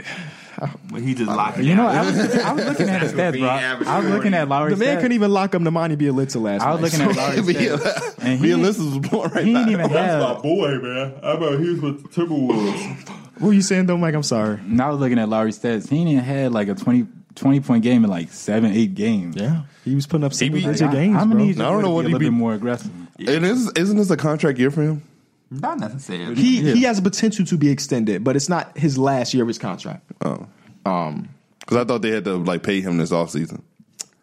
[0.90, 1.86] But he just locked it You know.
[1.86, 3.86] I was, I was looking at his That's stats, bro.
[3.88, 5.00] I was looking at Lauri's The man stats.
[5.00, 6.68] couldn't even lock up Nemanja Bjelica last night.
[6.68, 8.64] I was looking at Lauri's stats, and he, Bjelica
[9.00, 9.64] was born right he now.
[9.64, 10.42] didn't even have.
[10.42, 11.14] boy, man.
[11.22, 13.08] How about he was with Timberwolves?
[13.38, 14.14] What were you saying, though, Mike?
[14.14, 14.54] I'm sorry.
[14.60, 15.88] And I was looking at Lauri's stats.
[15.88, 17.06] He didn't even had like a 20,
[17.36, 19.36] 20 point game in like seven, eight games.
[19.36, 21.36] Yeah, he was putting up single be- digit Like, games, How bro.
[21.36, 21.50] many?
[21.50, 22.90] I don't know wanted what to he be a little be- bit more aggressive.
[23.18, 25.02] And is, isn't this a contract year for him?
[25.50, 26.34] Not necessarily.
[26.36, 26.74] He Yeah.
[26.74, 29.58] he has a potential to be extended, but it's not his last year of his
[29.58, 30.10] contract.
[30.24, 30.46] Oh,
[30.86, 31.28] Um,
[31.60, 33.62] because I thought they had to like pay him this offseason.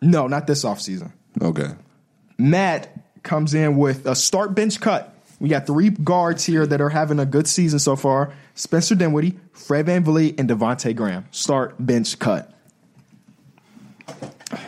[0.02, 1.12] no, not this offseason.
[1.42, 1.70] Okay.
[2.38, 2.90] Matt
[3.24, 5.14] comes in with a start bench cut.
[5.40, 9.38] We got three guards here that are having a good season so far: Spencer Dinwiddie,
[9.54, 11.26] Fred VanVleet, and Devontae Graham.
[11.32, 12.54] Start bench cut.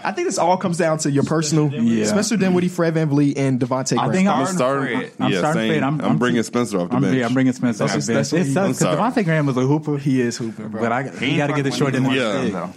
[0.03, 1.71] I think this all comes down to your personal.
[1.73, 2.05] Yeah.
[2.05, 4.09] Spencer Dinwiddie, Fred VanVleet, and Devontae Graham.
[4.09, 5.11] I think I'm Starting Starting, Fred.
[5.19, 5.71] I'm yeah, starting same.
[5.71, 5.83] Fred.
[5.83, 7.15] I'm, I'm, I'm bringing Spencer off the I'm, bench.
[7.17, 8.29] yeah, I'm bringing Spencer off That's the bench.
[8.29, 9.11] that's It what he- sucks because sorry.
[9.11, 10.81] Devontae Graham was a hooper, he is hooping, bro.
[10.81, 12.41] but I, He you got to get the short end of the Yeah.
[12.41, 12.53] stick.
[12.53, 12.69] though.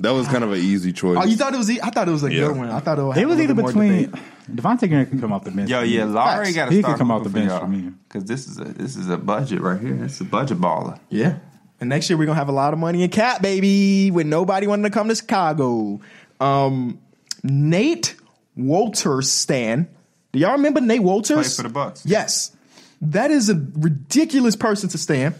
[0.00, 1.18] that was kind of an easy choice.
[1.20, 1.70] Oh, you thought it was?
[1.70, 2.46] e- I thought it was a Yeah.
[2.48, 2.68] good one.
[2.70, 4.22] I thought it, would It have was a either little more between debate.
[4.52, 5.70] Devontae Graham can come off the bench.
[5.70, 6.12] Yo, for yeah, me.
[6.12, 6.56] Lowry Facts.
[6.56, 7.90] got to He start can come off the bench for for me.
[8.08, 10.04] Because this is a this is a budget right here.
[10.04, 10.98] It's a budget baller.
[11.10, 11.36] Yeah.
[11.80, 14.66] And next year we're gonna have a lot of money in cap, baby, with nobody
[14.68, 16.00] wanting to come to Chicago.
[16.40, 17.00] Um,
[17.42, 18.16] Nate
[18.58, 19.88] Wolters Stan.
[20.32, 21.34] Do y'all remember Nate Wolters?
[21.34, 22.04] Played for the Bucks.
[22.04, 22.54] Yes.
[23.00, 25.34] That is a ridiculous person to stand.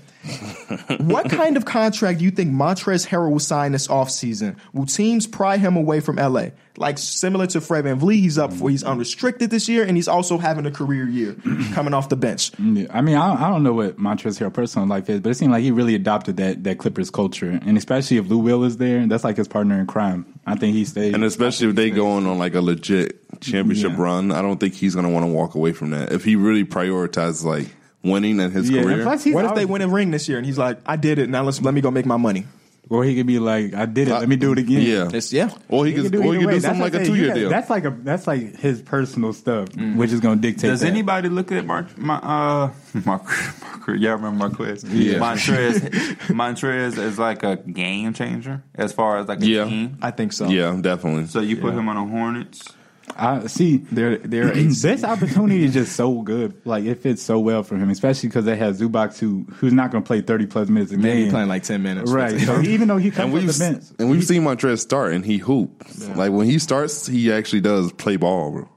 [0.99, 4.57] What kind of contract do you think Montrez Harrell will sign this offseason?
[4.73, 6.47] Will teams pry him away from LA?
[6.77, 10.39] Like similar to Fred VanVleet, he's up for he's unrestricted this year, and he's also
[10.39, 11.37] having a career year
[11.73, 12.51] coming off the bench.
[12.59, 15.35] Yeah, I mean, I, I don't know what Montrezl Harrell personal life is, but it
[15.37, 18.79] seemed like he really adopted that that Clippers culture, and especially if Lou Will is
[18.79, 20.27] there, that's like his partner in crime.
[20.47, 21.15] I think he stays.
[21.15, 24.03] and especially if they going on like a legit championship Yeah.
[24.03, 26.13] run, I don't think he's going to want to walk away from that.
[26.13, 27.69] If he really prioritizes like
[28.05, 30.11] winning in his yeah, and career, plus he's What if they always- win a ring
[30.13, 32.17] this year and he's like, I did it, now let's let me go make my
[32.19, 32.47] money.
[32.91, 34.13] Or he could be like, "I did it.
[34.13, 35.49] Let me do it again." yeah, It's, yeah.
[35.71, 37.15] or he, He could, could do, or he could do That's something like a two
[37.15, 37.49] year deal.
[37.49, 40.69] That's like a that's like his personal stuff, which is going to dictate.
[40.69, 40.89] Does that.
[40.89, 42.71] anybody look at Mar- my uh
[43.07, 43.23] Mar-
[43.87, 44.85] Mar- y'all remember Marquez?
[44.85, 45.15] Yeah.
[45.19, 45.81] Montrez
[46.29, 49.65] Montrez is like a game changer as far as like a Yeah.
[49.65, 49.97] team.
[50.03, 50.49] I think so.
[50.49, 51.27] yeah, definitely.
[51.29, 52.69] So you put him on the Hornets.
[53.17, 53.79] I see.
[53.79, 56.61] They're they're This opportunity is just so good.
[56.65, 59.91] Like it fits so well for him, especially because they have Zubac who who's not
[59.91, 61.31] going to play thirty plus minutes a maybe game.
[61.31, 62.11] playing like ten minutes.
[62.11, 62.41] right.
[62.45, 65.13] So even though he and comes off we've the bench, and we've seen Montrez start
[65.13, 65.85] and he hoop.
[66.17, 68.69] Like when he starts, he actually does play ball.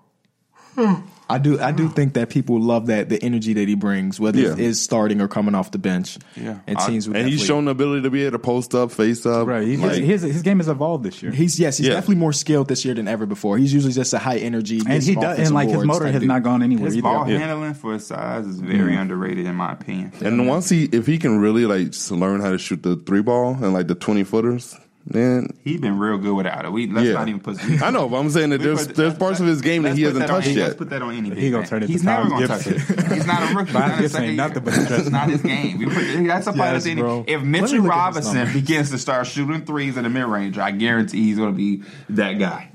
[0.75, 1.03] Bro.
[1.30, 4.39] I do I do think that people love that the energy that he brings, whether
[4.39, 4.65] it Yeah.
[4.65, 6.17] is starting or coming off the bench.
[6.36, 6.59] Yeah.
[6.67, 9.25] And teams would And he's shown the ability to be able to post up, face
[9.25, 9.45] up.
[9.45, 9.67] right?
[9.67, 11.93] He, like- his, his game has evolved this year, He's yes, he's Yeah.
[11.93, 13.57] definitely more skilled this year than ever before.
[13.57, 16.28] He's usually just a high energy, and he does, and like his motor has dude.
[16.30, 16.86] not gone anywhere.
[16.86, 17.01] His either.
[17.03, 17.39] ball Yeah.
[17.39, 19.01] handling for his size is very mm.
[19.01, 20.13] underrated in my opinion.
[20.21, 23.57] And once he, if he can really like learn how to shoot the three ball
[23.61, 24.75] and like the twenty footers,
[25.10, 26.72] then He's been real good without it.
[26.72, 27.58] We let's yeah, not even put.
[27.82, 30.08] I know, but I'm saying that there's there's parts of his game that he put
[30.16, 30.78] hasn't that on- touched Let's yet.
[30.78, 31.30] put that on any.
[31.30, 31.70] He big gonna man.
[31.70, 33.12] turn into He's never Tom gonna touch it.
[33.14, 33.72] He's not a rookie.
[33.72, 34.88] Tom He's not Gibson a ain't nothing but year.
[34.99, 35.78] It's not his game.
[35.80, 38.53] We put, that's a part Yes, of the If Let Mitchell look at his Robinson
[38.53, 41.84] begins to start shooting threes in the mid range, I guarantee he's going to be
[42.10, 42.70] that guy.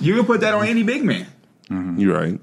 [0.00, 1.26] You can put that on any big man.
[1.98, 2.40] You're right.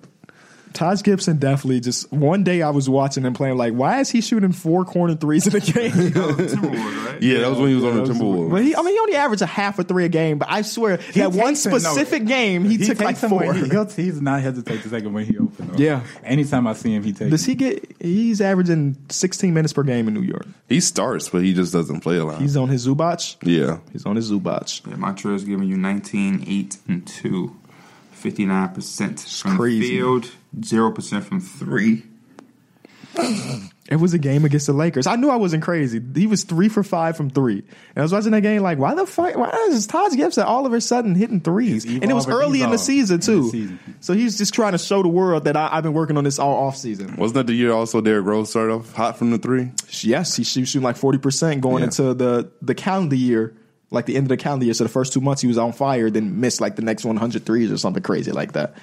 [0.77, 4.21] Taj Gibson definitely just one day I was watching him playing like why is he
[4.21, 5.91] shooting four corner threes in a game?
[5.91, 7.17] Right?
[7.19, 8.51] Yeah, that was when he was on the Timberwolves.
[8.51, 10.37] But he, I mean, he only averaged a half a three a game.
[10.37, 11.79] But I swear, that one takes it, no.
[11.79, 13.55] specific game, he, took takes like four.
[13.55, 15.71] He, he'll, he's not hesitate to take him when he opens.
[15.71, 15.79] up.
[15.79, 16.03] Yeah.
[16.23, 17.31] Anytime I see him, he takes.
[17.31, 17.83] Does he get?
[17.99, 20.45] He's averaging 16 minutes per game in New York.
[20.69, 22.39] He starts, but he just doesn't play a lot.
[22.39, 23.37] He's on his Zubac.
[23.41, 24.85] yeah, He's on his Zubac.
[24.85, 27.55] Yeah, Montrez giving you 19, 8, and 2.
[28.17, 29.79] 59% from crazy.
[29.79, 32.03] the field, 0% from three.
[33.89, 35.07] It was a game against the Lakers.
[35.07, 36.01] I knew I wasn't crazy.
[36.13, 37.59] He was three for five from three.
[37.59, 39.35] And I was watching that game like, why the fuck?
[39.37, 41.85] Why is Taj Gibson all of a sudden hitting threes?
[41.85, 43.49] And it was early in the season in the too.
[43.49, 43.79] season.
[44.01, 46.37] So he's just trying to show the world that I, I've been working on this
[46.37, 47.15] all off season.
[47.15, 49.71] wasn't that the year also Derrick Rose started off hot from the three?
[50.01, 51.85] Yes, he was shooting like forty percent going Yeah.
[51.85, 53.55] into the the calendar year,
[53.89, 54.73] like the end of the calendar year.
[54.73, 57.45] So the first two months he was on fire, then missed like the next 100
[57.45, 58.75] threes or something crazy like that.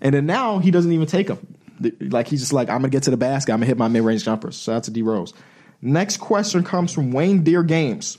[0.00, 1.54] And then now he doesn't even take them.
[2.00, 3.52] Like he's just like I'm gonna get to the basket.
[3.52, 4.60] I'm gonna hit my mid range jumpers.
[4.60, 5.32] Shout out to D Rose.
[5.80, 8.18] Next question comes from Wayne Deer Games.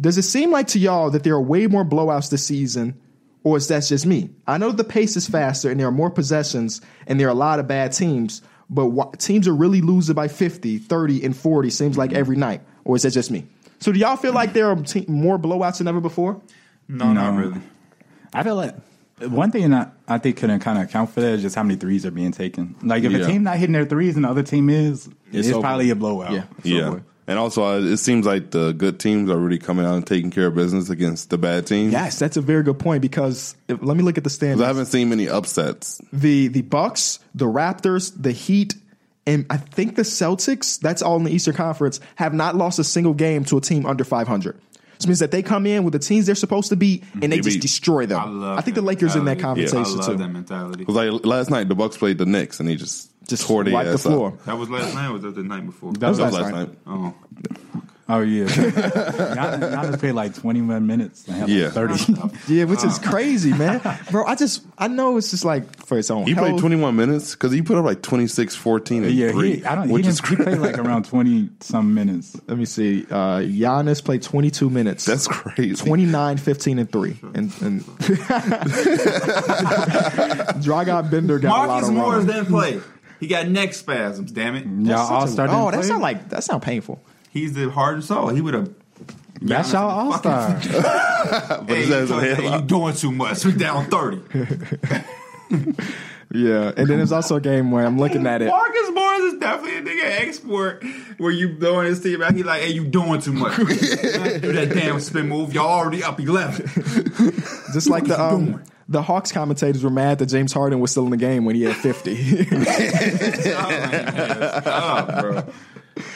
[0.00, 3.00] Does it seem like to y'all that there are way more blowouts this season,
[3.42, 4.30] or is that just me?
[4.46, 7.34] I know the pace is faster and there are more possessions and there are a
[7.34, 11.70] lot of bad teams, but wh- teams are really losing by 50, 30, and 40
[11.70, 12.60] seems like every night.
[12.84, 13.46] or is that just me?
[13.80, 16.40] So do y'all feel like there are te- more blowouts than ever before?
[16.88, 17.60] No, not really.
[18.32, 18.74] I feel like
[19.20, 21.76] one thing I, I think couldn't kind of account for that is just how many
[21.76, 22.74] threes are being taken.
[22.82, 23.18] Like if Yeah.
[23.18, 25.94] a team not hitting their threes and the other team is, It's it's, probably a
[25.94, 26.32] blowout.
[26.32, 26.44] Yeah.
[26.62, 26.88] Yeah.
[26.88, 27.02] over.
[27.26, 30.30] And also, uh, it seems like the good teams are really coming out and taking
[30.30, 31.90] care of business against the bad teams.
[31.90, 34.60] Yes, that's a very good point because if, let me look at the standings.
[34.60, 36.02] I haven't seen many upsets.
[36.12, 38.74] the the Bucks, the Raptors, the Heat,
[39.26, 40.78] and I think the Celtics.
[40.78, 41.98] That's all in the Eastern Conference.
[42.16, 44.60] Have not lost a single game to a team under 500.
[44.98, 47.28] Which means that they come in with the teams they're supposed to beat and they
[47.28, 48.20] They just beat- destroy them.
[48.20, 48.58] I love.
[48.58, 49.62] I think the Lakers in that mentality.
[49.66, 50.16] conversation I love too.
[50.22, 50.78] that mentality.
[50.84, 53.72] Because like last night, the Bucks played the Knicks and they just Just tore their
[53.74, 54.28] wipe the ass floor.
[54.28, 54.44] Up.
[54.44, 55.08] That was last night.
[55.08, 55.92] Or was that the night before?
[55.92, 56.68] That That was last last night.
[56.68, 56.78] night.
[56.86, 57.14] oh,
[58.06, 58.44] Oh yeah.
[58.44, 61.26] Giannis, Giannis played like twenty one minutes.
[61.26, 61.64] And had Yeah.
[61.64, 62.14] like thirty.
[62.54, 63.80] Yeah, which is crazy, man.
[64.10, 66.26] Bro, I just I know it's just like for its own.
[66.26, 69.56] He played 21 minutes because he put up like 26, 14, and yeah, three.
[69.56, 69.86] he, I don't.
[69.88, 72.36] He, which is didn't, he played like around twenty some minutes.
[72.46, 73.04] Let me see.
[73.10, 75.06] Uh Giannis played 22 minutes.
[75.06, 75.74] That's crazy.
[75.74, 77.16] 29, 15, and 3.
[77.34, 77.80] And, and
[80.62, 82.26] Dragan Bender got Marcus a lot of Morris runs.
[82.26, 82.80] didn't play.
[83.20, 84.32] He got neck spasms.
[84.32, 84.66] Damn it!
[84.66, 85.46] Y'all all star.
[85.50, 87.02] Oh, that sound like that sound painful.
[87.34, 88.28] He's the heart and soul.
[88.28, 88.72] He would have.
[89.42, 90.50] that's y'all all star.
[90.64, 92.06] But Hey, you, in
[92.36, 93.44] hey, you doing too much.
[93.44, 94.20] We down thirty.
[96.32, 98.46] Yeah, and then there's also a game where I'm looking at it.
[98.46, 100.82] Marcus Morris is definitely a nigga export
[101.18, 102.34] where you blowing his team out.
[102.34, 103.56] He like, hey, you doing too much.
[103.56, 105.54] Do that damn spin move.
[105.54, 106.66] Y'all already up eleven.
[107.72, 108.60] Just like the What you um, doing?
[108.88, 111.62] the Hawks commentators were mad that James Harden was still in the game when he
[111.62, 112.44] had 50.
[113.42, 115.44] Stop, Oh, bro.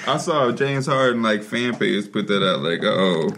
[0.09, 3.31] I saw James Harden like fan page put that out like, oh,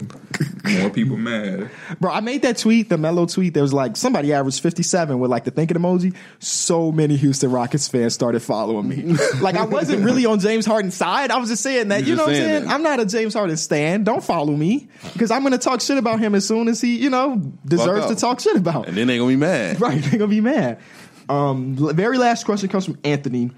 [0.79, 1.69] more people mad.
[1.99, 3.53] Bro, I made that tweet, the mellow tweet.
[3.53, 6.15] There was like somebody averaged 57 with like the thinking emoji.
[6.39, 9.15] So many Houston Rockets fans started following me.
[9.41, 11.29] like I wasn't really on James Harden's side.
[11.31, 12.65] I was just saying that, You're you know what I'm saying saying?
[12.65, 12.73] that.
[12.73, 14.03] I'm not a James Harden stan.
[14.03, 16.97] Don't follow me because I'm going to talk shit about him as soon as he,
[16.97, 18.87] you know, deserves to talk shit about.
[18.87, 19.79] And then they gonna be mad.
[19.81, 20.79] Right, they're gonna be mad.
[21.27, 23.51] Um, very last question comes from Anthony.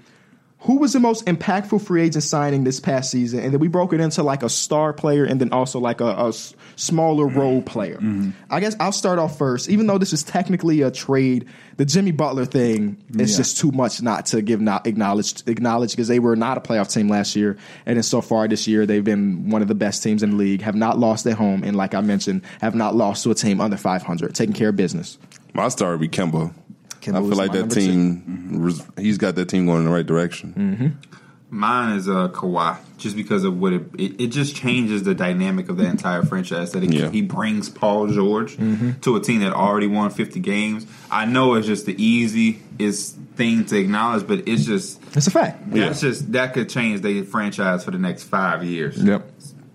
[0.64, 3.40] Who was the most impactful free agent signing this past season?
[3.40, 6.32] And then we broke it into like a star player and then also like a
[6.76, 7.38] smaller mm-hmm.
[7.38, 7.96] role player.
[7.96, 8.30] Mm-hmm.
[8.50, 9.68] I guess I'll start off first.
[9.68, 11.46] Even though this is technically a trade,
[11.76, 13.36] the Jimmy Butler thing is Yeah.
[13.36, 16.90] just too much not to give not acknowledge acknowledge because they were not a playoff
[16.92, 20.02] team last year, and then so far this year they've been one of the best
[20.02, 20.62] teams in the league.
[20.62, 23.60] Have not lost at home, and like I mentioned, have not lost to a team
[23.60, 25.18] under 500, taking care of business.
[25.52, 26.52] My star would be Kemba.
[27.04, 27.80] Kemba I was feel like my that number two.
[27.80, 28.22] team,
[28.68, 29.00] mm-hmm.
[29.00, 30.54] he's got that team going in the right direction.
[30.56, 30.88] Mm-hmm.
[31.50, 35.68] Mine is uh, Kawhi, just because of what it, it, it just changes the dynamic
[35.68, 36.72] of the entire franchise.
[36.72, 37.10] That it, Yeah.
[37.10, 38.98] he brings Paul George mm-hmm.
[39.02, 40.84] to a team that already won 50 games.
[41.12, 45.70] I know it's just the easiest thing to acknowledge, but it's just That's a fact.
[45.70, 48.96] that's just that could change the franchise for the next five years.
[49.02, 49.30] Yep.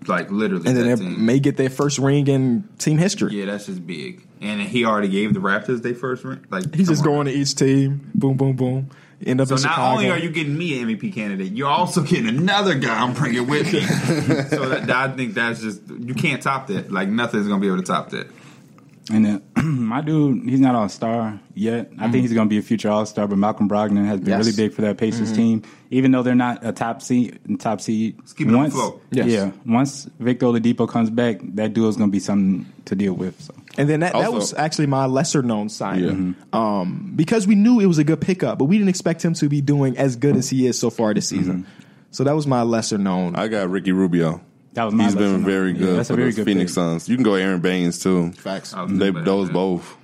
[0.06, 0.66] Like literally.
[0.66, 1.24] and then that they team.
[1.26, 3.34] may get their first ring in team history.
[3.38, 4.26] yeah, that's just big.
[4.40, 6.46] And he already gave the Raptors their first ring.
[6.50, 7.06] Like He's just on.
[7.06, 8.90] going to each team, boom, boom, boom.
[9.24, 9.92] End up So in not Chicago.
[9.98, 13.46] only are you getting me an MVP candidate, you're also getting another guy I'm bringing
[13.46, 13.80] with me.
[14.48, 16.90] so that, that- I think that's just you can't top that.
[16.90, 18.30] Like nothing's gonna be able to top that.
[19.12, 21.80] And uh, then my dude, he's not all star yet.
[21.80, 22.12] I think mm-hmm.
[22.20, 23.26] he's going to be a future all star.
[23.26, 24.38] But Malcolm Brogdon has been Yes.
[24.46, 25.36] really big for that Pacers mm-hmm.
[25.36, 27.38] team, even though they're not a top seed.
[27.58, 28.16] Top seed.
[28.36, 29.00] keep it on once, flow.
[29.10, 29.26] Yes.
[29.26, 33.12] Yeah, once Victor Oladipo comes back, that duo is going to be something to deal
[33.12, 33.40] with.
[33.40, 33.54] So.
[33.76, 36.36] And then that, that was actually my lesser known signing.
[36.52, 39.48] Um, because we knew it was a good pickup, but we didn't expect him to
[39.48, 41.66] be doing as good as he is so far this season.
[42.12, 43.36] So that was my lesser known.
[43.36, 44.40] I got Ricky Rubio.
[44.74, 46.70] That was my He's been very Yeah, good that's for a very the good Phoenix
[46.70, 46.74] pick.
[46.74, 47.08] Suns.
[47.08, 48.32] You can go Aron Baynes too.
[48.32, 48.74] Facts.
[48.88, 49.52] They, those that.
[49.52, 49.96] both.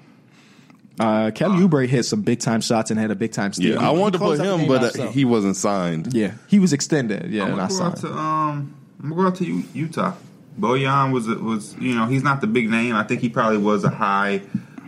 [0.99, 3.75] Uh, Kelly Oubre hit some big time shots and had a big time steal.
[3.75, 6.15] Yeah, He- I wanted to put closed out the him, but uh, he wasn't signed.
[6.15, 7.31] yeah, he was extended.
[7.31, 7.97] Yeah, I'm gonna go out signed.
[7.99, 10.15] to um, I'm gonna go out to U- Utah.
[10.59, 12.95] Bojan was was you know he's not the big name.
[12.95, 14.41] I think he probably was a high.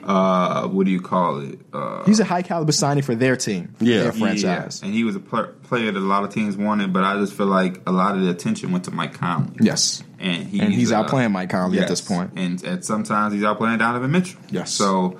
[0.03, 1.59] Uh, what do you call it?
[1.71, 4.05] Uh, He's a high caliber signing for their team, for Yeah.
[4.05, 4.81] their franchise.
[4.81, 7.19] Yeah, and he was a pl- player that a lot of teams wanted, but I
[7.19, 9.51] just feel like a lot of the attention went to Mike Conley.
[9.61, 12.31] Yes, and he's, and he's uh, outplaying Mike Conley at this point.
[12.37, 14.41] and at sometimes he's outplaying Donovan Mitchell.
[14.51, 14.71] Yes.
[14.71, 15.19] So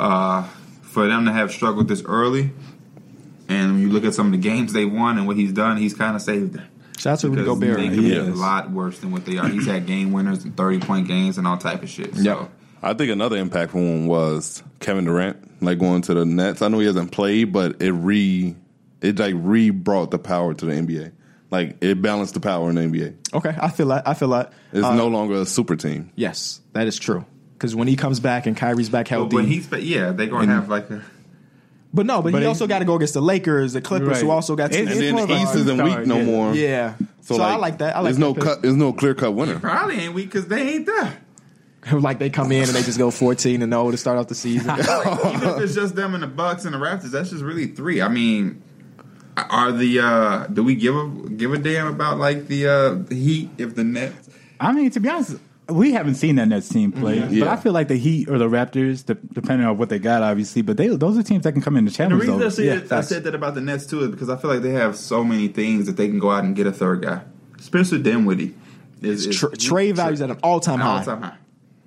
[0.00, 0.42] uh,
[0.82, 2.50] for them to have struggled this early,
[3.48, 5.76] and when you look at some of the games they won and what he's done,
[5.76, 6.66] he's kind of saved them.
[6.98, 7.76] Shout out to Rudy Because Gobert.
[7.78, 8.28] They He could be is.
[8.28, 9.48] a lot worse than what they are.
[9.48, 12.14] He's had game winners and thirty point games and all type of shit.
[12.14, 12.20] So.
[12.22, 12.50] Yep.
[12.82, 16.62] I think another impactful one was Kevin Durant, like going to the Nets.
[16.62, 18.54] I know he hasn't played, but it re
[19.02, 21.12] it like re brought the power to the NBA.
[21.50, 23.34] Like it balanced the power in the NBA.
[23.34, 24.06] Okay, I feel that.
[24.08, 24.52] I feel that.
[24.72, 26.10] It's Uh, no longer a super team.
[26.16, 27.24] Yes, that is true.
[27.60, 30.28] Because when he comes back and Kyrie's back But healthy, when he's but yeah, they're
[30.28, 31.02] gonna have like a
[31.92, 34.20] but no, but, But he he- also got to go against the Lakers, the Clippers,
[34.22, 34.70] who also got.
[34.72, 36.24] It- two it's And then the of East isn't star, weak no yeah.
[36.24, 36.54] more.
[36.54, 37.96] yeah, So I like that.
[37.96, 38.44] I like there's no pick.
[38.44, 38.62] cut.
[38.62, 39.58] There's no clear cut winner.
[39.58, 41.18] Probably ain't weak because they ain't there.
[41.92, 44.34] like they come in and they just go 14 and 0 to start off the
[44.34, 44.70] season.
[44.78, 48.00] Even if it's just them and the Bucks and the Raptors, that's just really three.
[48.00, 48.62] I mean,
[49.36, 53.14] are the uh do we give a give a damn about like the uh the
[53.16, 54.28] Heat if the Nets?
[54.60, 55.36] I mean, to be honest,
[55.70, 57.26] we haven't seen that Nets team play, mm-hmm.
[57.28, 57.52] but Yeah.
[57.52, 60.62] I feel like the Heat or the Raptors, de- depending on what they got, obviously,
[60.62, 62.20] but they those are teams that can come in the The challenge.
[62.22, 64.36] reason I said, Yeah, that, I said that about the Nets too is because I
[64.36, 66.72] feel like they have so many things that they can go out and get a
[66.72, 67.22] third guy.
[67.58, 68.54] Spencer Dinwiddie
[69.02, 70.98] is, is Tra- trade values at an all-time high.
[70.98, 71.36] all time high.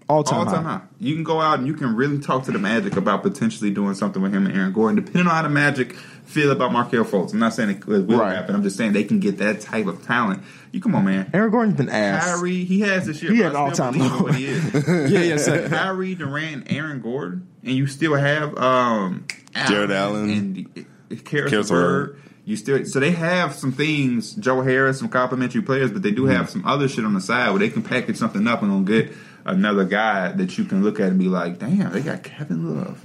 [0.09, 0.71] All-time, All time high.
[0.77, 0.81] high.
[0.99, 3.95] You can go out and you can really talk to the Magic about potentially doing
[3.95, 5.95] something with him and Aaron Gordon, depending on how the Magic
[6.25, 7.31] feel about Markelle Fultz.
[7.33, 8.35] I'm not saying it will Right.
[8.35, 8.53] happen.
[8.55, 10.41] I'm just saying they can get that type of talent.
[10.71, 11.29] You come on, man.
[11.33, 12.25] Aaron Gordon's been ass.
[12.25, 13.31] Kyrie, he has this year.
[13.31, 14.23] He but had an all-time believe in low.
[14.23, 14.73] what he is.
[15.11, 19.25] yeah, yeah, so- Kyrie, Durant, Aaron Gordon, and you still have um,
[19.67, 20.29] Jarrett Allen.
[20.29, 20.67] and
[21.11, 22.19] uh, Karis Karis Bird.
[22.45, 24.33] You still so they have some things.
[24.33, 27.51] Joe Harris, some complimentary players, but they do have some other shit on the side
[27.51, 29.15] where they can package something up and gonna get
[29.45, 33.01] another guy that you can look at and be like, damn, they got Kevin Love.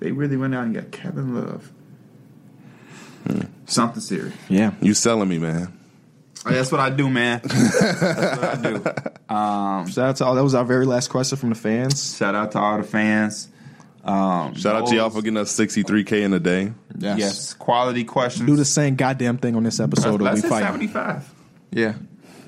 [0.00, 1.70] They really went out and got Kevin Love.
[3.66, 4.34] Something serious.
[4.48, 4.72] yeah.
[4.82, 5.72] You selling me, man?
[6.46, 7.40] Oh, that's what I do, man.
[7.44, 9.90] that's what I do.
[9.92, 10.34] Shout out to all.
[10.34, 12.16] That was our very last question from the fans.
[12.18, 13.48] Shout out to all the fans.
[14.04, 16.72] Um, Shout out to y'all for getting us 63k in a day.
[16.98, 17.54] yes.
[17.54, 18.46] quality questions.
[18.46, 20.62] Do the same goddamn thing on this episode Let's of We hit Fight.
[20.66, 21.34] seventy-five.
[21.70, 21.94] Yeah.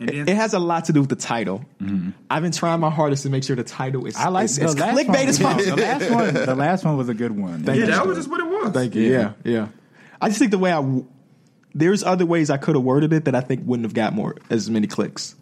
[0.01, 1.65] And It, has a lot to do with the title.
[1.81, 2.11] Mm-hmm.
[2.31, 4.17] I've been trying my hardest to make sure the title is.
[4.17, 5.29] I like it's, the it's last clickbait one.
[5.29, 5.77] as Yeah, possible.
[5.77, 6.35] the last one.
[6.47, 7.63] The last one was a good one.
[7.65, 7.91] Thank yeah, you.
[7.93, 8.73] that was just what it was.
[8.73, 9.03] Thank you.
[9.11, 9.69] Yeah, yeah.
[10.21, 11.07] I just think the way I, w-
[11.75, 14.37] there's other ways I could have worded it that I think wouldn't have got more
[14.51, 15.35] as many clicks.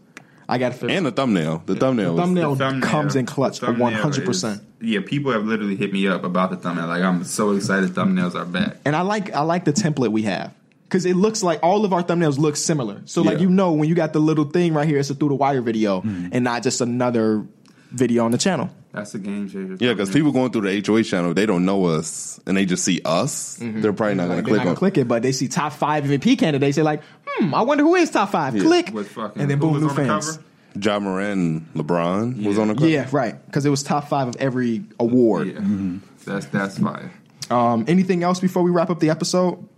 [0.49, 1.63] I got to And the thumbnail.
[1.65, 2.17] The thumbnail.
[2.17, 4.53] The thumbnail- The thumbnail- comes in clutch the for thumbnail 100%.
[4.55, 6.87] is- Yeah, people have literally hit me up about the thumbnail.
[6.87, 8.77] Like I'm so excited thumbnails are back.
[8.85, 10.53] and I like I like the template we have
[10.85, 13.03] because it looks like all of our thumbnails look similar.
[13.07, 15.31] So like you know when you got the little thing right here, it's a through
[15.31, 17.47] the wire video and not just another
[17.91, 18.71] video on the channel.
[18.93, 19.77] That's a game changer.
[19.85, 22.85] Yeah, because people going through the HOA channel, they don't know us, and they just
[22.85, 23.59] see us.
[23.61, 24.77] They're probably not going to click not gonna on.
[24.77, 26.77] click it, but they see top five MVP candidates.
[26.77, 28.53] They're like, hmm, I wonder who is top five.
[28.57, 30.37] Click, fucking and then boom, new fans.
[30.37, 30.45] cover?
[30.81, 32.89] Ja Morant, LeBron was on the cover.
[32.89, 33.45] Yeah, right.
[33.47, 35.49] Because it was top five of every award.
[35.49, 37.13] Yeah, that's that's fire.
[37.51, 39.69] Um, anything else before we wrap up the episode?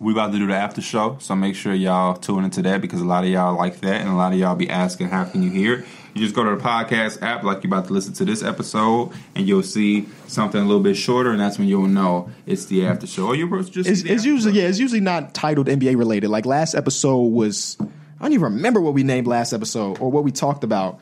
[0.00, 3.00] We about to do the after show, so make sure y'all tune into that because
[3.00, 5.42] a lot of y'all like that, and a lot of y'all be asking, "How can
[5.42, 5.84] you hear?" it?
[6.14, 9.10] You just go to the podcast app, like you're about to listen to this episode,
[9.34, 12.86] and you'll see something a little bit shorter, and that's when you'll know it's the
[12.86, 13.26] after show.
[13.26, 14.60] Or you just It's, it's usually show.
[14.60, 16.28] yeah, it's usually not titled NBA related.
[16.28, 17.86] Like last episode was, I
[18.20, 21.00] don't even remember what we named last episode or what we talked about,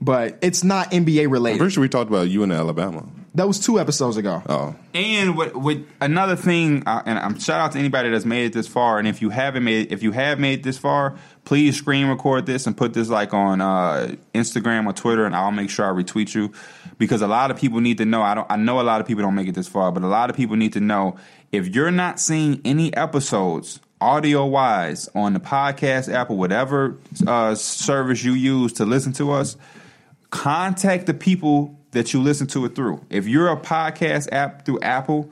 [0.00, 1.58] but it's not NBA I'm related.
[1.58, 3.04] pretty sure we talked about you in Alabama.
[3.34, 4.42] That was two episodes ago.
[4.46, 8.46] Oh, And with, with another thing, uh, and I'm shout out to anybody that's made
[8.46, 8.98] it this far.
[8.98, 12.44] And if you haven't made, if you have made it this far, please screen record
[12.44, 16.02] this and put this like on uh, Instagram or Twitter, and I'll make sure I
[16.02, 16.52] retweet you
[16.98, 18.20] because a lot of people need to know.
[18.20, 18.46] I don't.
[18.50, 20.36] I know a lot of people don't make it this far, but a lot of
[20.36, 21.16] people need to know
[21.52, 27.54] if you're not seeing any episodes audio wise on the podcast app or whatever uh,
[27.54, 29.56] service you use to listen to us
[30.30, 33.00] contact the people that you listen to it through.
[33.08, 35.30] If you're a podcast app through Apple,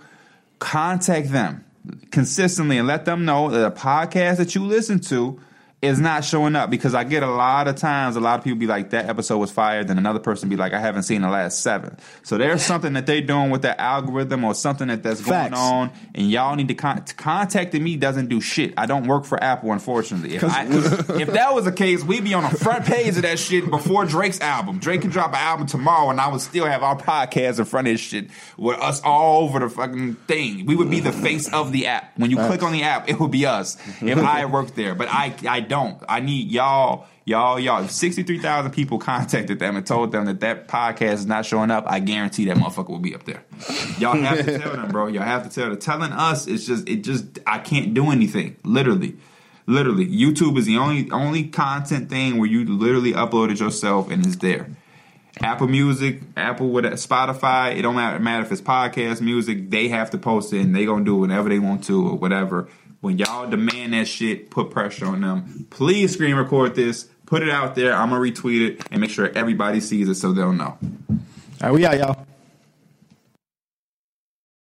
[0.59, 1.65] contact them
[2.11, 5.41] consistently and let them know that a podcast that you listen to
[5.83, 8.59] is not showing up because I get a lot of times a lot of people
[8.59, 11.31] be like that episode was fired then another person be like I haven't seen the
[11.31, 11.97] last 7.
[12.23, 15.91] So there's something that they're doing with that algorithm or something that that's going on
[16.15, 18.75] and y'all need to con- contacting me doesn't do shit.
[18.77, 20.35] I don't work for Apple unfortunately.
[20.37, 23.39] If, I, if that was the case, we'd be on the front page of that
[23.39, 24.79] shit before Drake's album.
[24.79, 27.87] Drake can drop an album tomorrow, and I would still have our podcast in front
[27.87, 30.67] of his shit with us all over the fucking thing.
[30.67, 32.19] We would be the face of the app.
[32.19, 34.95] When you click on the app, it would be us if I worked there.
[34.95, 36.03] But I, I don't.
[36.09, 37.07] I need y'all.
[37.27, 41.47] Y'all, y'all, if 63,000 people contacted them and told them that that podcast is not
[41.47, 43.45] showing up, I guarantee that motherfucker will be up there.
[43.99, 45.07] Y'all have to tell them, bro.
[45.07, 45.79] Y'all have to tell them.
[45.79, 48.57] Telling us, it's just, it just, I can't do anything.
[48.65, 49.17] Literally.
[49.67, 50.07] Literally.
[50.07, 54.37] YouTube is the only, only content thing where you literally upload it yourself and it's
[54.37, 54.69] there.
[55.41, 60.11] Apple Music, Apple with Spotify, it don't matter, matter if it's podcast music, they have
[60.11, 62.69] to post it and they gonna do whatever they want to or whatever.
[63.01, 65.67] When y'all demand that shit, put pressure on them.
[65.71, 67.95] Please screen record this, put it out there.
[67.95, 70.77] I'm gonna retweet it and make sure everybody sees it so they'll know.
[70.83, 71.19] All
[71.63, 72.27] right, we out, y'all.